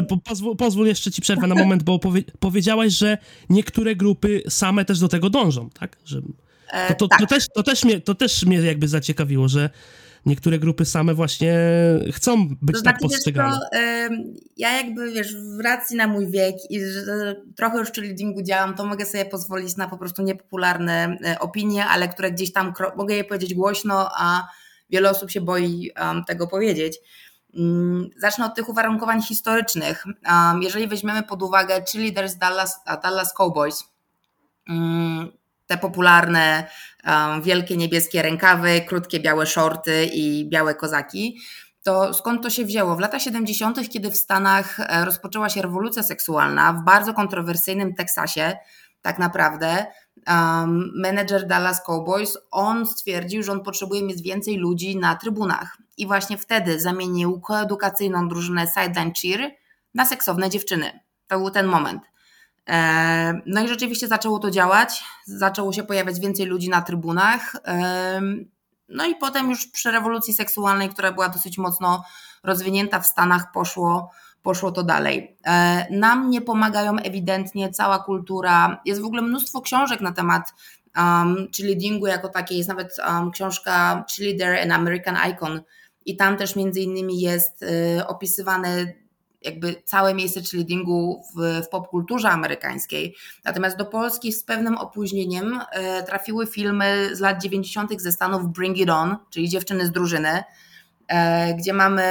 [0.09, 0.17] To...
[0.17, 3.17] Pozwól, pozwól, jeszcze ci przerwę na moment, bo powie, powiedziałaś, że
[3.49, 5.97] niektóre grupy same też do tego dążą, tak?
[6.05, 6.21] Że
[6.87, 7.19] to, to, tak.
[7.19, 9.69] to, też, to, też mnie, to też mnie jakby zaciekawiło, że
[10.25, 11.57] niektóre grupy same właśnie
[12.11, 13.59] chcą być to tak znaczy, postrzegane.
[13.59, 13.77] To,
[14.57, 18.75] ja jakby, wiesz, w racji na mój wiek i że trochę już w cheerleadingu działam,
[18.75, 23.15] to mogę sobie pozwolić na po prostu niepopularne e, opinie, ale które gdzieś tam, mogę
[23.15, 24.47] je powiedzieć głośno, a
[24.89, 25.91] wiele osób się boi
[26.27, 26.97] tego powiedzieć.
[27.53, 30.03] Um, zacznę od tych uwarunkowań historycznych.
[30.61, 33.83] Jeżeli weźmiemy pod uwagę cheerleaders Dallas, Dallas Cowboys,
[34.69, 35.31] mm,
[35.67, 36.67] te popularne,
[37.43, 41.37] wielkie niebieskie rękawy, krótkie białe shorty i białe kozaki,
[41.87, 42.95] to skąd to się wzięło?
[42.95, 48.57] W latach 70., kiedy w Stanach e, rozpoczęła się rewolucja seksualna, w bardzo kontrowersyjnym Teksasie,
[49.01, 49.85] tak naprawdę,
[50.27, 55.77] um, menedżer Dallas Cowboys, on stwierdził, że on potrzebuje mieć więcej ludzi na trybunach.
[55.97, 59.51] I właśnie wtedy zamienił koedukacyjną drużynę Sideline Cheer
[59.93, 60.99] na seksowne dziewczyny.
[61.27, 62.01] To był ten moment.
[63.45, 67.55] No i rzeczywiście zaczęło to działać, zaczęło się pojawiać więcej ludzi na trybunach.
[68.89, 72.03] No i potem już przy rewolucji seksualnej, która była dosyć mocno
[72.43, 74.11] rozwinięta w Stanach, poszło,
[74.43, 75.37] poszło to dalej.
[75.45, 78.81] E, nam nie pomagają ewidentnie cała kultura.
[78.85, 80.53] Jest w ogóle mnóstwo książek na temat
[80.97, 82.57] um, cheerleadingu jako takiej.
[82.57, 85.61] Jest nawet um, książka Cheerleader and American Icon
[86.05, 88.93] i tam też między innymi jest y, opisywane
[89.41, 93.15] jakby całe miejsce cheerleadingu w, w popkulturze amerykańskiej.
[93.45, 95.59] Natomiast do Polski z pewnym opóźnieniem
[96.01, 98.01] y, trafiły filmy z lat 90.
[98.01, 101.13] ze Stanów Bring It On, czyli Dziewczyny z drużyny, y,
[101.57, 102.03] gdzie mamy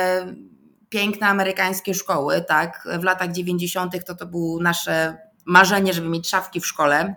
[0.96, 2.88] piękne amerykańskie szkoły, tak?
[3.00, 4.04] W latach 90.
[4.06, 7.14] to to było nasze marzenie, żeby mieć szafki w szkole.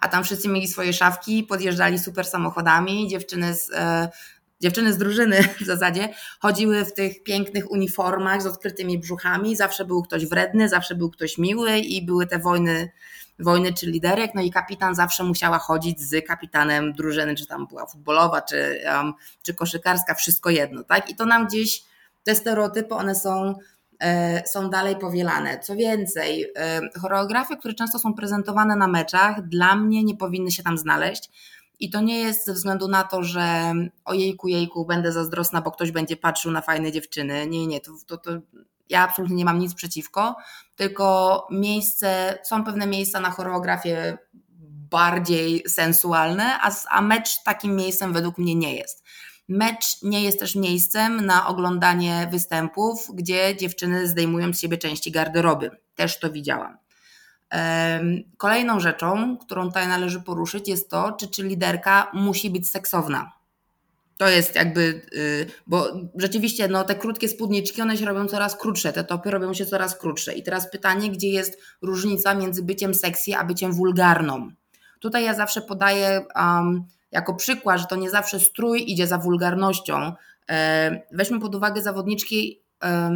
[0.00, 4.08] A tam wszyscy mieli swoje szafki, podjeżdżali super samochodami, dziewczyny z, e,
[4.60, 6.08] dziewczyny z drużyny w zasadzie
[6.40, 11.38] chodziły w tych pięknych uniformach z odkrytymi brzuchami, zawsze był ktoś wredny, zawsze był ktoś
[11.38, 12.92] miły i były te wojny,
[13.38, 17.86] wojny czy liderek, no i kapitan zawsze musiała chodzić z kapitanem drużyny, czy tam była
[17.86, 21.10] futbolowa, czy, um, czy koszykarska, wszystko jedno, tak?
[21.10, 21.85] I to nam gdzieś
[22.26, 23.54] te stereotypy, one są,
[24.00, 25.58] e, są dalej powielane.
[25.58, 30.62] Co więcej, e, choreografie, które często są prezentowane na meczach, dla mnie nie powinny się
[30.62, 31.30] tam znaleźć.
[31.80, 35.92] I to nie jest ze względu na to, że ojejku, jejku, będę zazdrosna, bo ktoś
[35.92, 37.46] będzie patrzył na fajne dziewczyny.
[37.46, 38.30] Nie, nie, to, to, to
[38.88, 40.36] ja absolutnie nie mam nic przeciwko,
[40.76, 44.18] tylko miejsce, są pewne miejsca na choreografię
[44.90, 49.04] bardziej sensualne, a, a mecz takim miejscem według mnie nie jest.
[49.48, 55.70] Mecz nie jest też miejscem na oglądanie występów, gdzie dziewczyny zdejmują z siebie części garderoby.
[55.94, 56.76] Też to widziałam.
[58.36, 63.32] Kolejną rzeczą, którą tutaj należy poruszyć, jest to, czy, czy liderka musi być seksowna.
[64.16, 68.92] To jest jakby, y, bo rzeczywiście no, te krótkie spódniczki, one się robią coraz krótsze,
[68.92, 70.34] te topy robią się coraz krótsze.
[70.34, 74.50] I teraz pytanie, gdzie jest różnica między byciem sexy a byciem wulgarną?
[75.00, 76.84] Tutaj ja zawsze podaję um,
[77.16, 80.12] jako przykład, że to nie zawsze strój idzie za wulgarnością.
[80.50, 83.10] E, weźmy pod uwagę zawodniczki e,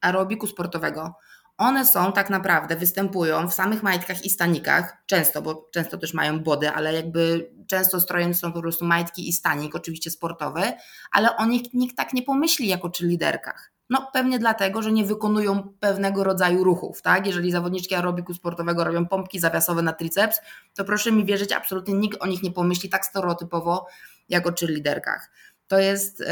[0.00, 1.14] aerobiku sportowego.
[1.58, 6.40] One są tak naprawdę, występują w samych majtkach i stanikach, często, bo często też mają
[6.40, 10.72] body, ale jakby często strojem są po prostu majtki i stanik, oczywiście sportowe,
[11.12, 13.72] ale o nich nikt tak nie pomyśli jako czy liderkach.
[13.90, 17.26] No pewnie dlatego, że nie wykonują pewnego rodzaju ruchów, tak?
[17.26, 20.40] Jeżeli zawodniczki aerobiku sportowego robią pompki zawiasowe na triceps,
[20.74, 23.86] to proszę mi wierzyć, absolutnie nikt o nich nie pomyśli tak stereotypowo
[24.28, 25.30] jako czy liderkach.
[25.68, 26.22] To jest...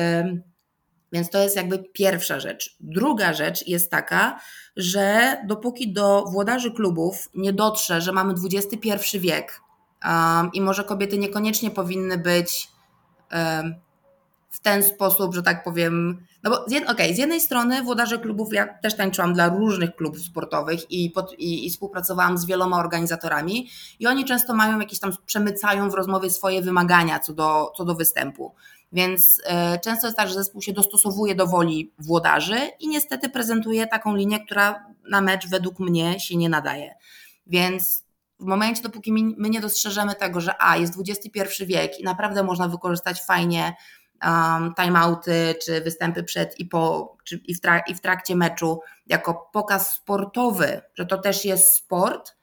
[1.13, 2.77] Więc to jest jakby pierwsza rzecz.
[2.81, 4.41] Druga rzecz jest taka,
[4.77, 9.61] że dopóki do włodarzy klubów nie dotrze, że mamy XXI wiek
[10.05, 12.69] um, i może kobiety niekoniecznie powinny być
[13.33, 13.75] um,
[14.51, 16.27] w ten sposób, że tak powiem.
[16.43, 19.97] No bo z, jed, okay, z jednej strony włodarze klubów, ja też tańczyłam dla różnych
[19.97, 24.99] klubów sportowych i, pod, i, i, współpracowałam z wieloma organizatorami, i oni często mają jakieś
[24.99, 28.55] tam, przemycają w rozmowie swoje wymagania co do, co do występu.
[28.93, 33.87] Więc e, często jest tak, że zespół się dostosowuje do woli włodarzy i niestety prezentuje
[33.87, 36.95] taką linię, która na mecz według mnie się nie nadaje.
[37.47, 38.05] Więc
[38.41, 42.69] w momencie, dopóki my nie dostrzeżemy tego, że a, jest XXI wiek i naprawdę można
[42.69, 43.77] wykorzystać fajnie
[44.25, 49.51] um, timeouty, czy występy przed i po, czy i w, i w trakcie meczu jako
[49.53, 52.37] pokaz sportowy, że to też jest sport,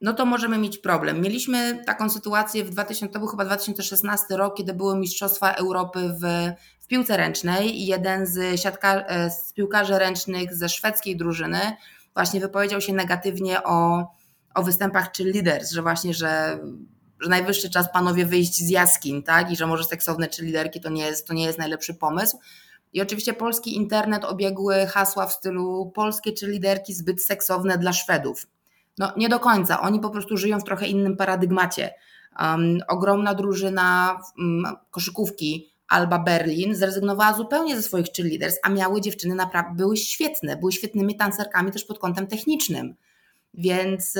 [0.00, 1.20] no to możemy mieć problem.
[1.20, 6.52] Mieliśmy taką sytuację w 2000, to był chyba 2016 rok, kiedy były Mistrzostwa Europy w,
[6.80, 11.60] w piłce ręcznej i jeden z, siatka, e, z piłkarzy ręcznych ze szwedzkiej drużyny
[12.16, 14.06] właśnie wypowiedział się negatywnie o,
[14.54, 16.58] o występach czy leaders, że właśnie, że,
[17.20, 19.50] że najwyższy czas panowie wyjść z jaskiń, tak?
[19.50, 22.38] I że może seksowne czy liderki to nie jest, to nie jest najlepszy pomysł.
[22.92, 28.46] I oczywiście polski internet obiegły hasła w stylu polskie czy liderki zbyt seksowne dla Szwedów.
[28.98, 31.94] No nie do końca, oni po prostu żyją w trochę innym paradygmacie.
[32.40, 39.34] Um, ogromna drużyna um, koszykówki Alba Berlin zrezygnowała zupełnie ze swoich cheerleaders, a miały dziewczyny
[39.34, 42.94] naprawdę, były świetne, były świetnymi tancerkami też pod kątem technicznym.
[43.54, 44.14] Więc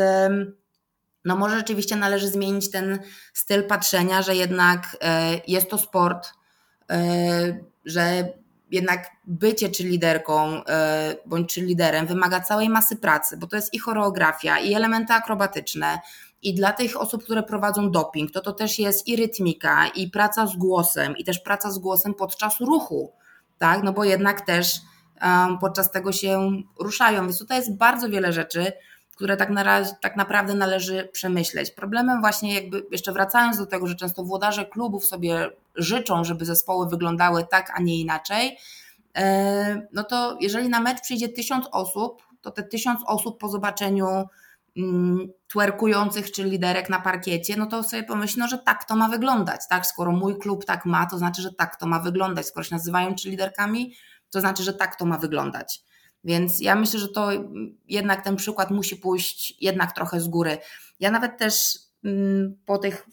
[1.27, 2.99] no może rzeczywiście należy zmienić ten
[3.33, 6.33] styl patrzenia, że jednak e, jest to sport,
[6.91, 8.29] e, że
[8.71, 13.75] jednak bycie czy liderką e, bądź czy liderem wymaga całej masy pracy, bo to jest
[13.75, 15.99] i choreografia, i elementy akrobatyczne.
[16.43, 20.47] I dla tych osób, które prowadzą doping, to to też jest i rytmika, i praca
[20.47, 23.13] z głosem, i też praca z głosem podczas ruchu,
[23.59, 23.83] tak?
[23.83, 24.81] No bo jednak też
[25.23, 27.23] um, podczas tego się ruszają.
[27.23, 28.73] Więc tutaj jest bardzo wiele rzeczy,
[29.17, 31.71] które tak, na tak naprawdę należy przemyśleć.
[31.71, 36.89] Problemem właśnie jakby, jeszcze wracając do tego, że często włodarze klubów sobie życzą, żeby zespoły
[36.89, 38.59] wyglądały tak, a nie inaczej,
[39.17, 44.07] e, no to jeżeli na mecz przyjdzie tysiąc osób, to te tysiąc osób po zobaczeniu
[44.77, 49.09] mm, twerkujących czy liderek na parkiecie, no to sobie pomyśl, no, że tak to ma
[49.09, 49.87] wyglądać, tak?
[49.87, 52.47] Skoro mój klub tak ma, to znaczy, że tak to ma wyglądać.
[52.47, 53.95] Skoro się nazywają czy liderkami,
[54.31, 55.83] to znaczy, że tak to ma wyglądać.
[56.27, 57.29] Więc ja myślę, że to
[57.89, 60.59] jednak ten przykład musi pójść jednak trochę z góry.
[61.01, 63.07] Ja nawet też mm, po tych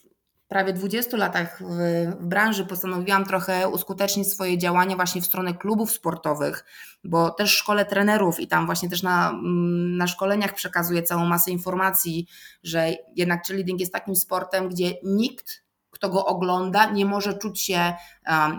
[0.48, 6.66] prawie 20 latach w, branży postanowiłam trochę uskutecznić swoje działania właśnie w stronę klubów sportowych,
[7.04, 11.52] bo też szkole trenerów i tam właśnie też na, mm, na szkoleniach przekazuję całą masę
[11.52, 12.28] informacji,
[12.64, 17.94] że jednak cheerleading jest takim sportem, gdzie nikt, kto go ogląda, nie może czuć się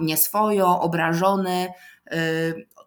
[0.00, 1.68] nieswojo, obrażony.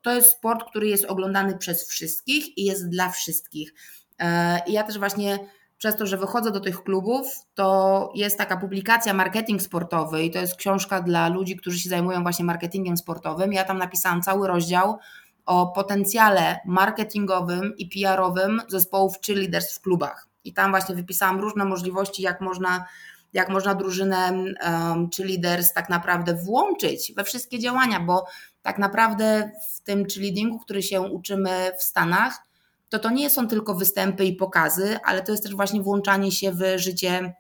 [0.08, 3.74] To jest sport, który jest oglądany przez wszystkich i jest dla wszystkich.
[4.20, 5.40] E, I ja też właśnie
[5.78, 10.40] przez to, że wychodzę do tych klubów, to jest taka publikacja Marketing Sportowy i to
[10.40, 13.54] jest książka dla ludzi, którzy się zajmują właśnie marketingiem sportowym.
[13.54, 14.98] Ja tam napisałam cały rozdział
[15.46, 20.28] o potencjale marketingowym i PR-owym zespołów czy leaders w klubach.
[20.44, 22.86] I tam właśnie wypisałam różne możliwości, jak można,
[23.34, 28.26] jak można drużynę um, czy leaders tak naprawdę włączyć we wszystkie działania, bo
[28.68, 32.44] tak naprawdę w tym cheerleadingu, który się uczymy w Stanach,
[32.90, 36.52] to to nie są tylko występy i pokazy, ale to jest też właśnie włączanie się
[36.52, 37.34] w życie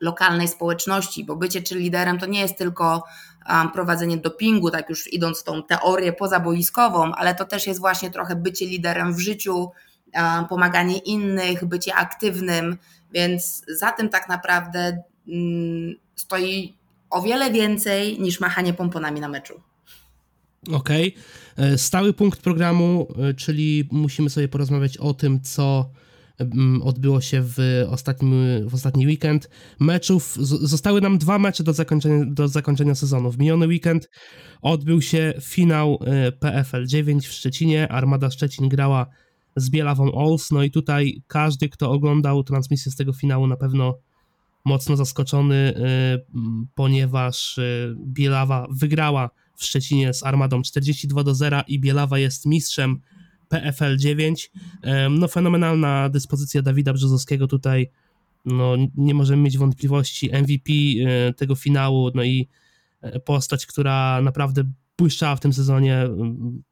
[0.00, 3.04] lokalnej społeczności, bo bycie czy liderem to nie jest tylko
[3.48, 8.36] um, prowadzenie dopingu, tak już idąc tą teorię pozaboiskową, ale to też jest właśnie trochę
[8.36, 9.70] bycie liderem w życiu,
[10.14, 12.76] um, pomaganie innych, bycie aktywnym,
[13.12, 16.74] więc za tym tak naprawdę um, stoi
[17.10, 19.73] o wiele więcej niż machanie pomponami na meczu.
[20.72, 21.14] Okej.
[21.56, 21.78] Okay.
[21.78, 25.90] Stały punkt programu, e, czyli musimy sobie porozmawiać o tym, co
[26.38, 28.34] mm, odbyło się w, ostatnim,
[28.68, 29.50] w ostatni weekend.
[29.80, 33.30] Meczów, zostały nam dwa mecze do zakończenia, do zakończenia sezonu.
[33.30, 34.10] W miniony weekend
[34.62, 37.88] odbył się finał e, PFL 9 w Szczecinie.
[37.88, 39.06] Armada Szczecin grała
[39.56, 40.50] z Bielawą Ols.
[40.50, 43.98] No i tutaj każdy, kto oglądał transmisję z tego finału, na pewno
[44.64, 46.18] mocno zaskoczony, e,
[46.74, 47.60] ponieważ
[47.96, 53.00] Bielawa wygrała w Szczecinie z Armadą 42 do 0 i Bielawa jest mistrzem
[53.48, 54.50] PFL 9.
[55.10, 57.90] No fenomenalna dyspozycja Dawida Brzozowskiego tutaj,
[58.44, 62.48] no nie możemy mieć wątpliwości, MVP e, tego finału, no i
[63.00, 64.64] e, postać, która naprawdę
[64.98, 66.08] błyszczała w tym sezonie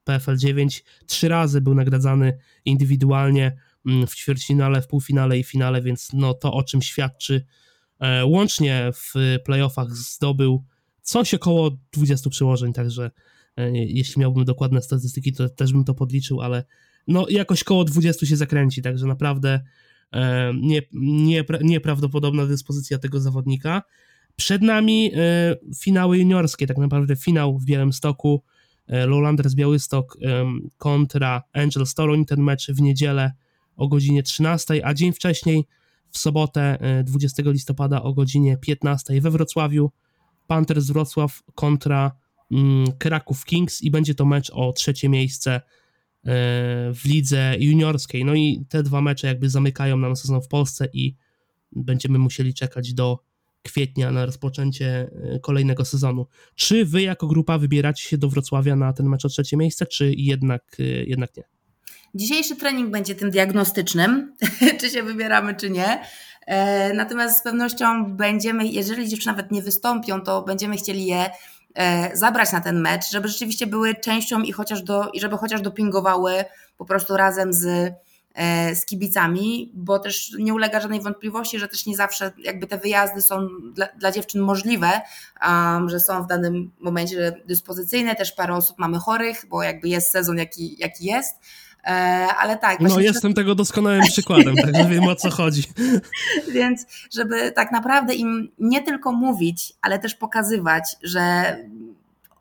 [0.05, 0.85] PFL 9.
[1.07, 6.63] Trzy razy był nagradzany indywidualnie w ćwierćfinale, w półfinale i finale, więc no to o
[6.63, 7.47] czym świadczy.
[8.01, 10.65] E, łącznie w playoffach zdobył
[11.03, 13.11] coś około 20 przyłożeń, także
[13.57, 16.65] e, jeśli miałbym dokładne statystyki, to też bym to podliczył, ale
[17.09, 19.61] no jakoś koło 20 się zakręci, także naprawdę
[20.13, 23.83] e, nie, nie, nieprawdopodobna dyspozycja tego zawodnika.
[24.37, 28.43] Przed nami e, finały juniorskie, tak naprawdę finał w Białymstoku,
[29.07, 30.19] Lowlanders Białystok
[30.79, 33.33] kontra Angel Toruń, ten mecz w niedzielę
[33.77, 35.65] o godzinie 13, a dzień wcześniej
[36.11, 39.91] w sobotę 20 listopada o godzinie 15 we Wrocławiu
[40.47, 42.13] Panthers Wrocław kontra
[42.51, 45.61] mm, Kraków Kings i będzie to mecz o trzecie miejsce
[46.95, 48.25] w lidze juniorskiej.
[48.25, 51.17] No i te dwa mecze jakby zamykają nam sezon w Polsce i
[51.73, 53.19] będziemy musieli czekać do
[53.63, 55.11] kwietnia na rozpoczęcie
[55.43, 56.27] kolejnego sezonu.
[56.55, 60.13] Czy wy jako grupa wybieracie się do Wrocławia na ten mecz o trzecie miejsce, czy
[60.17, 60.77] jednak,
[61.07, 61.43] jednak nie?
[62.15, 64.37] Dzisiejszy trening będzie tym diagnostycznym,
[64.81, 66.03] czy się wybieramy, czy nie.
[66.47, 71.31] E, natomiast z pewnością będziemy, jeżeli już nawet nie wystąpią, to będziemy chcieli je
[71.75, 75.61] e, zabrać na ten mecz, żeby rzeczywiście były częścią i chociaż do, i żeby chociaż
[75.61, 76.45] dopingowały
[76.79, 77.95] po prostu razem z,
[78.35, 82.79] e, z kibicami, bo też nie ulega żadnej wątpliwości, że też nie zawsze jakby te
[82.79, 84.91] wyjazdy są dla, dla dziewczyn możliwe,
[85.47, 90.11] um, że są w danym momencie dyspozycyjne, też parę osób mamy chorych, bo jakby jest
[90.11, 91.37] sezon jaki, jaki jest,
[92.39, 92.81] ale tak.
[92.81, 95.63] No, jestem tego doskonałym przykładem, także wiem o co chodzi.
[96.55, 101.57] Więc, żeby tak naprawdę im nie tylko mówić, ale też pokazywać, że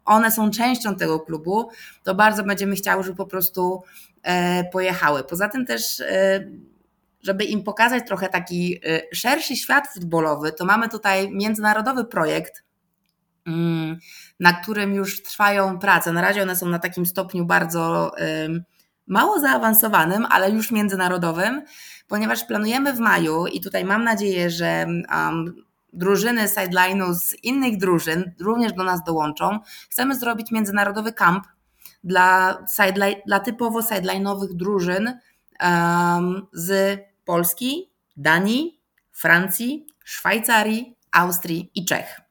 [0.05, 1.69] one są częścią tego klubu,
[2.03, 3.83] to bardzo będziemy chciały, żeby po prostu
[4.23, 5.23] e, pojechały.
[5.23, 6.47] Poza tym też e,
[7.23, 8.79] żeby im pokazać trochę taki
[9.13, 12.63] szerszy świat futbolowy, to mamy tutaj międzynarodowy projekt,
[13.47, 13.99] mm,
[14.39, 16.13] na którym już trwają prace.
[16.13, 18.11] Na razie one są na takim stopniu bardzo
[19.07, 21.61] mało zaawansowanym, ale już międzynarodowym,
[22.07, 24.85] ponieważ planujemy w maju i tutaj mam nadzieję, że
[25.15, 25.55] um,
[25.93, 29.59] drużyny sideline'u z innych drużyn również do nas dołączą.
[29.89, 31.47] Chcemy zrobić międzynarodowy kamp
[32.03, 35.19] dla, sideline, dla typowo sideline'owych drużyn
[35.63, 38.81] um, z Polski, Danii,
[39.11, 42.21] Francji, Szwajcarii, Austrii i Czech.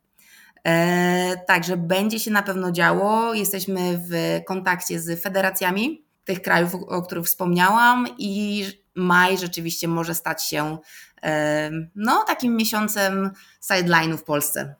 [0.64, 3.34] E, także będzie się na pewno działo.
[3.34, 8.64] Jesteśmy w kontakcie z federacjami tych krajów, o których wspomniałam, i
[8.94, 10.78] maj rzeczywiście może stać się
[11.94, 13.30] no, takim miesiącem
[13.70, 14.74] sideline'u w Polsce.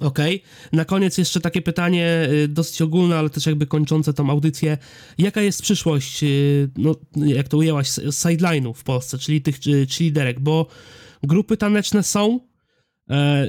[0.00, 0.36] Okej.
[0.36, 0.68] Okay.
[0.72, 4.78] Na koniec jeszcze takie pytanie y, dosyć ogólne, ale też jakby kończące tą audycję.
[5.18, 10.40] Jaka jest przyszłość, y, no, jak to ujęłaś, sideline'u w Polsce, czyli tych czyli liderek,
[10.40, 10.66] bo
[11.22, 12.53] grupy taneczne są, E,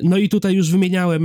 [0.03, 1.23] no i tutaj już wymieniałem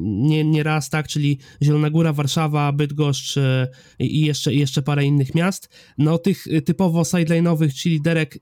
[0.00, 3.68] nie, nie raz, tak, czyli Zielona Góra, Warszawa, Bydgoszcz e,
[3.98, 5.68] i jeszcze, jeszcze parę innych miast.
[5.98, 8.38] No tych typowo sideline'owych, czyli derek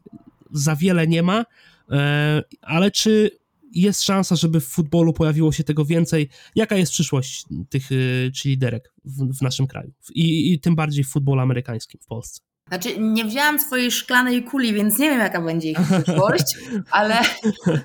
[0.53, 1.45] za wiele nie ma,
[1.91, 3.31] e, ale czy
[3.73, 6.29] jest szansa, żeby w futbolu pojawiło się tego więcej?
[6.55, 7.89] Jaka jest przyszłość tych
[8.35, 9.93] czyli derek w, w naszym kraju?
[10.15, 12.48] I, I tym bardziej w futbolu amerykańskim w Polsce?
[12.69, 16.57] Znaczy, nie wzięłam swojej szklanej kuli, więc nie wiem, jaka będzie ich przyszłość,
[16.91, 17.15] ale,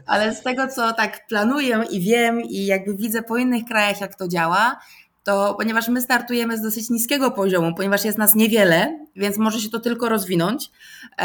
[0.06, 4.16] ale z tego, co tak planuję i wiem, i jakby widzę po innych krajach, jak
[4.16, 4.80] to działa,
[5.24, 9.70] to ponieważ my startujemy z dosyć niskiego poziomu, ponieważ jest nas niewiele, więc może się
[9.70, 10.72] to tylko rozwinąć,
[11.20, 11.24] e,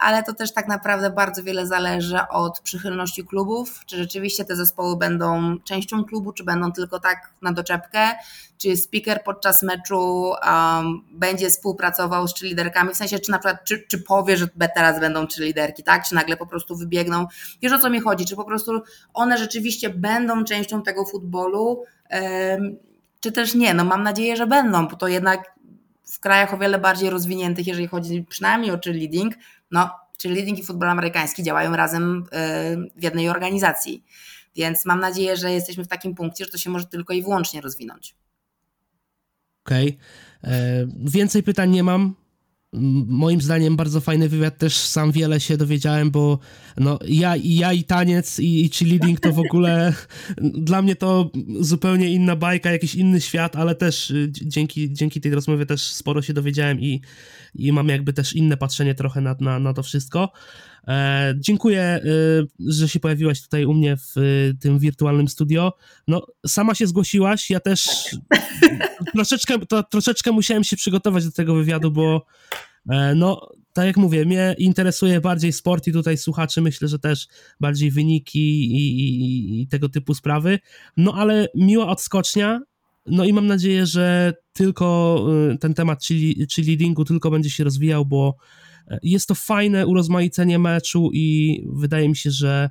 [0.00, 4.96] ale to też tak naprawdę bardzo wiele zależy od przychylności klubów, czy rzeczywiście te zespoły
[4.96, 8.10] będą częścią klubu, czy będą tylko tak na doczepkę,
[8.58, 13.84] czy speaker podczas meczu um, będzie współpracował z liderkami, w sensie czy na przykład, czy,
[13.88, 17.26] czy powie, że teraz będą liderki, tak, czy nagle po prostu wybiegną.
[17.62, 18.82] Wiesz o co mi chodzi, czy po prostu
[19.14, 22.89] one rzeczywiście będą częścią tego futbolu, um,
[23.20, 23.74] czy też nie.
[23.74, 25.54] No mam nadzieję, że będą, bo to jednak
[26.04, 29.34] w krajach o wiele bardziej rozwiniętych, jeżeli chodzi przynajmniej o cheerleading,
[29.70, 29.90] no
[30.22, 34.04] cheerleading i futbol amerykański działają razem y, w jednej organizacji.
[34.56, 37.60] Więc mam nadzieję, że jesteśmy w takim punkcie, że to się może tylko i wyłącznie
[37.60, 38.14] rozwinąć.
[39.64, 39.98] Okej.
[40.42, 40.52] Okay.
[40.52, 42.14] E, więcej pytań nie mam
[42.72, 46.38] moim zdaniem bardzo fajny wywiad, też sam wiele się dowiedziałem, bo
[46.76, 49.94] no, ja, ja i taniec i, i cheerleading to w ogóle
[50.70, 55.34] dla mnie to zupełnie inna bajka, jakiś inny świat, ale też y, dzięki, dzięki tej
[55.34, 57.00] rozmowie też sporo się dowiedziałem i,
[57.54, 60.32] i mam jakby też inne patrzenie trochę na, na, na to wszystko.
[60.88, 62.00] E, dziękuję, e,
[62.58, 65.72] że się pojawiłaś tutaj u mnie w e, tym wirtualnym studio.
[66.08, 67.88] No, sama się zgłosiłaś, ja też
[69.14, 72.26] troszeczkę, to, troszeczkę musiałem się przygotować do tego wywiadu, bo
[73.16, 77.28] no, tak jak mówię, mnie interesuje bardziej sport i tutaj słuchaczy myślę, że też
[77.60, 80.58] bardziej wyniki i, i, i tego typu sprawy.
[80.96, 82.60] No, ale miła odskocznia,
[83.06, 85.26] no i mam nadzieję, że tylko
[85.60, 88.36] ten temat czyli, czyli leadingu tylko będzie się rozwijał, bo
[89.02, 92.70] jest to fajne urozmaicenie meczu i wydaje mi się, że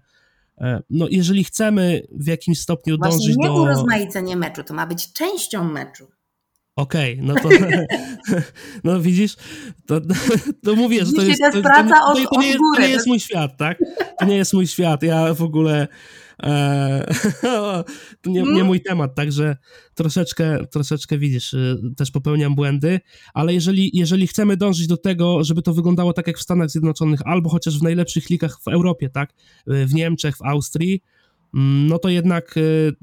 [0.58, 3.54] e, no, jeżeli chcemy w jakimś stopniu Właśnie dążyć nie do...
[3.54, 6.08] nie urozmaicenie meczu, to ma być częścią meczu.
[6.76, 7.50] Okej, okay, no to
[8.84, 9.36] no widzisz,
[9.86, 10.02] to,
[10.64, 13.78] to mówię, że to jest, to, to, to, nie, to, nie jest, mój świat, tak?
[14.20, 15.04] To nie jest mój świat.
[15.04, 15.88] Ja w ogóle
[18.22, 18.66] to nie, nie mm.
[18.66, 19.58] mój temat, także
[19.94, 23.00] troszeczkę, troszeczkę widzisz, y, też popełniam błędy,
[23.34, 27.20] ale jeżeli, jeżeli chcemy dążyć do tego, żeby to wyglądało tak jak w Stanach Zjednoczonych,
[27.26, 29.34] albo chociaż w najlepszych ligach w Europie, tak,
[29.72, 31.02] y, w Niemczech, w Austrii,
[31.54, 32.62] mm, no to jednak e,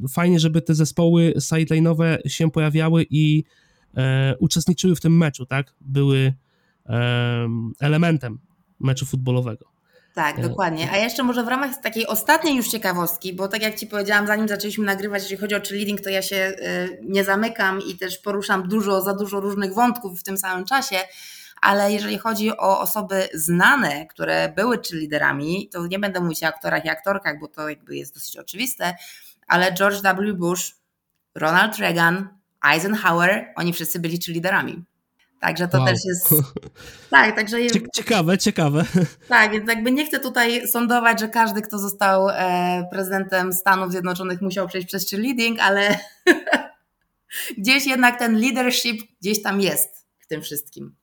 [0.09, 3.45] fajnie, żeby te zespoły sideline'owe się pojawiały i
[3.97, 5.75] e, uczestniczyły w tym meczu, tak?
[5.81, 6.35] Były
[6.87, 7.49] e,
[7.81, 8.39] elementem
[8.81, 9.76] meczu futbolowego.
[10.17, 10.91] Tak, dokładnie.
[10.93, 14.49] A jeszcze może w ramach takiej ostatniej już ciekawostki, bo tak jak Ci powiedziałam, zanim
[14.49, 16.57] zaczęliśmy nagrywać, jeżeli chodzi o cheerleading, to ja się
[17.03, 20.97] nie zamykam i też poruszam dużo, za dużo różnych wątków w tym samym czasie,
[21.63, 26.47] ale jeżeli chodzi o osoby znane, które były czy liderami, to nie będę mówić o
[26.47, 28.95] aktorach i aktorkach, bo to jakby jest dosyć oczywiste,
[29.47, 30.35] ale George W.
[30.35, 30.77] Bush,
[31.35, 32.29] Ronald Reagan,
[32.73, 34.85] Eisenhower, oni wszyscy byli czy liderami.
[35.41, 35.87] Także to wow.
[35.87, 36.29] też jest.
[37.11, 37.57] Tak, także.
[37.95, 38.85] Ciekawe, ciekawe.
[39.29, 44.43] Tak, więc jakby nie chcę tutaj sądować, że każdy, kto został e, prezydentem Stanów Zjednoczonych,
[44.43, 45.99] musiał przejść przez cheerleading, ale
[47.59, 50.97] gdzieś jednak ten leadership gdzieś tam jest w tym wszystkim.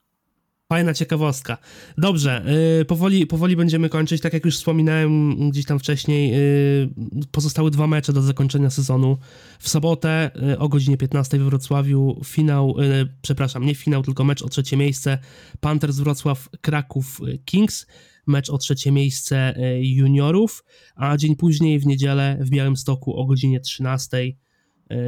[0.74, 1.58] Fajna ciekawostka.
[1.98, 2.46] Dobrze,
[2.78, 4.22] yy, powoli, powoli będziemy kończyć.
[4.22, 9.18] Tak jak już wspominałem gdzieś tam wcześniej, yy, pozostały dwa mecze do zakończenia sezonu.
[9.60, 14.42] W sobotę yy, o godzinie 15 we Wrocławiu finał, y, przepraszam, nie finał, tylko mecz
[14.42, 15.18] o trzecie miejsce.
[15.60, 17.88] Panthers Wrocław, Kraków, y, Kings.
[18.28, 20.64] Mecz o trzecie miejsce y, juniorów,
[20.96, 24.34] a dzień później w niedzielę w Białymstoku o godzinie 13 E,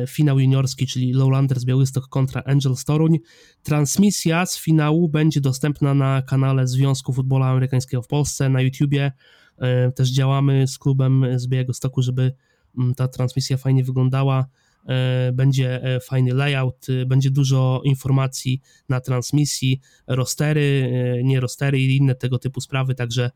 [0.08, 3.20] finał juniorski, czyli Lowlanders Białystok kontra Angels Toruń.
[3.64, 9.12] Transmisja z finału będzie dostępna na kanale Związku Futbolu Amerykańskiego w Polsce, na YouTubie.
[9.58, 12.34] E, też działamy z klubem z Białegostoku, żeby
[12.78, 14.46] mm, ta transmisja fajnie wyglądała.
[14.88, 20.92] E, będzie fajny layout, będzie dużo informacji na transmisji, rostery,
[21.24, 23.32] nie rostery i inne tego typu sprawy, także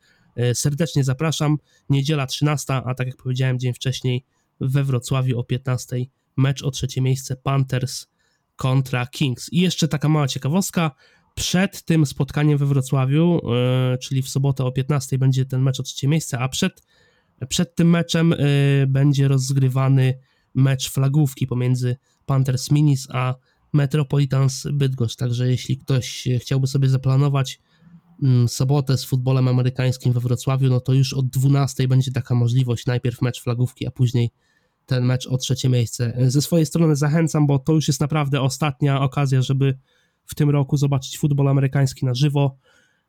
[0.54, 1.58] serdecznie zapraszam.
[1.90, 4.26] Niedziela 13, a tak jak powiedziałem dzień wcześniej
[4.60, 5.98] we Wrocławiu o 15
[6.40, 8.08] mecz o trzecie miejsce Panthers
[8.56, 9.54] kontra Kings.
[9.54, 10.92] I jeszcze taka mała ciekawostka.
[11.36, 13.42] Przed tym spotkaniem we Wrocławiu,
[13.92, 16.84] yy, czyli w sobotę o 15 będzie ten mecz o trzecie miejsce, a przed,
[17.50, 20.20] przed tym meczem yy, będzie rozgrywany
[20.56, 23.36] mecz flagówki pomiędzy Panthers Minis a
[23.74, 25.16] Metropolitans Bydgoszcz.
[25.16, 27.62] Także jeśli ktoś chciałby sobie zaplanować
[28.22, 32.86] yy, sobotę z futbolem amerykańskim we Wrocławiu, no to już od 12 będzie taka możliwość.
[32.86, 34.32] Najpierw mecz flagówki, a później
[34.90, 36.14] ten mecz o trzecie miejsce.
[36.28, 39.78] Ze swojej strony zachęcam, bo to już jest naprawdę ostatnia okazja, żeby
[40.26, 42.58] w tym roku zobaczyć futbol amerykański na żywo.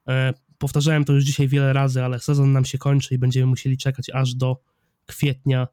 [0.09, 3.79] E, powtarzałem to już dzisiaj wiele razy, ale sezon nam się kończy i będziemy musieli
[3.79, 4.57] czekać aż do
[5.07, 5.69] kwietnia,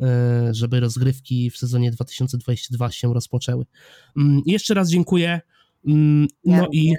[0.00, 3.64] e, żeby rozgrywki w sezonie 2022 się rozpoczęły.
[4.16, 5.40] Mm, jeszcze raz dziękuję.
[5.86, 6.94] Mm, no i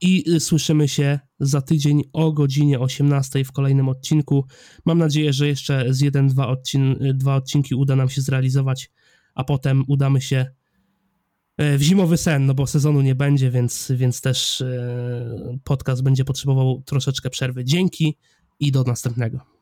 [0.00, 4.44] i y, słyszymy się za tydzień o godzinie 18 w kolejnym odcinku.
[4.84, 8.90] Mam nadzieję, że jeszcze z jeden, dwa, odcin dwa odcinki uda nam się zrealizować,
[9.34, 10.46] a potem udamy się
[11.56, 16.24] e, w zimowy sen, no bo sezonu nie będzie, więc, więc też e, podcast będzie
[16.24, 17.64] potrzebował troszeczkę przerwy.
[17.64, 18.16] Dzięki
[18.60, 19.55] i do następnego.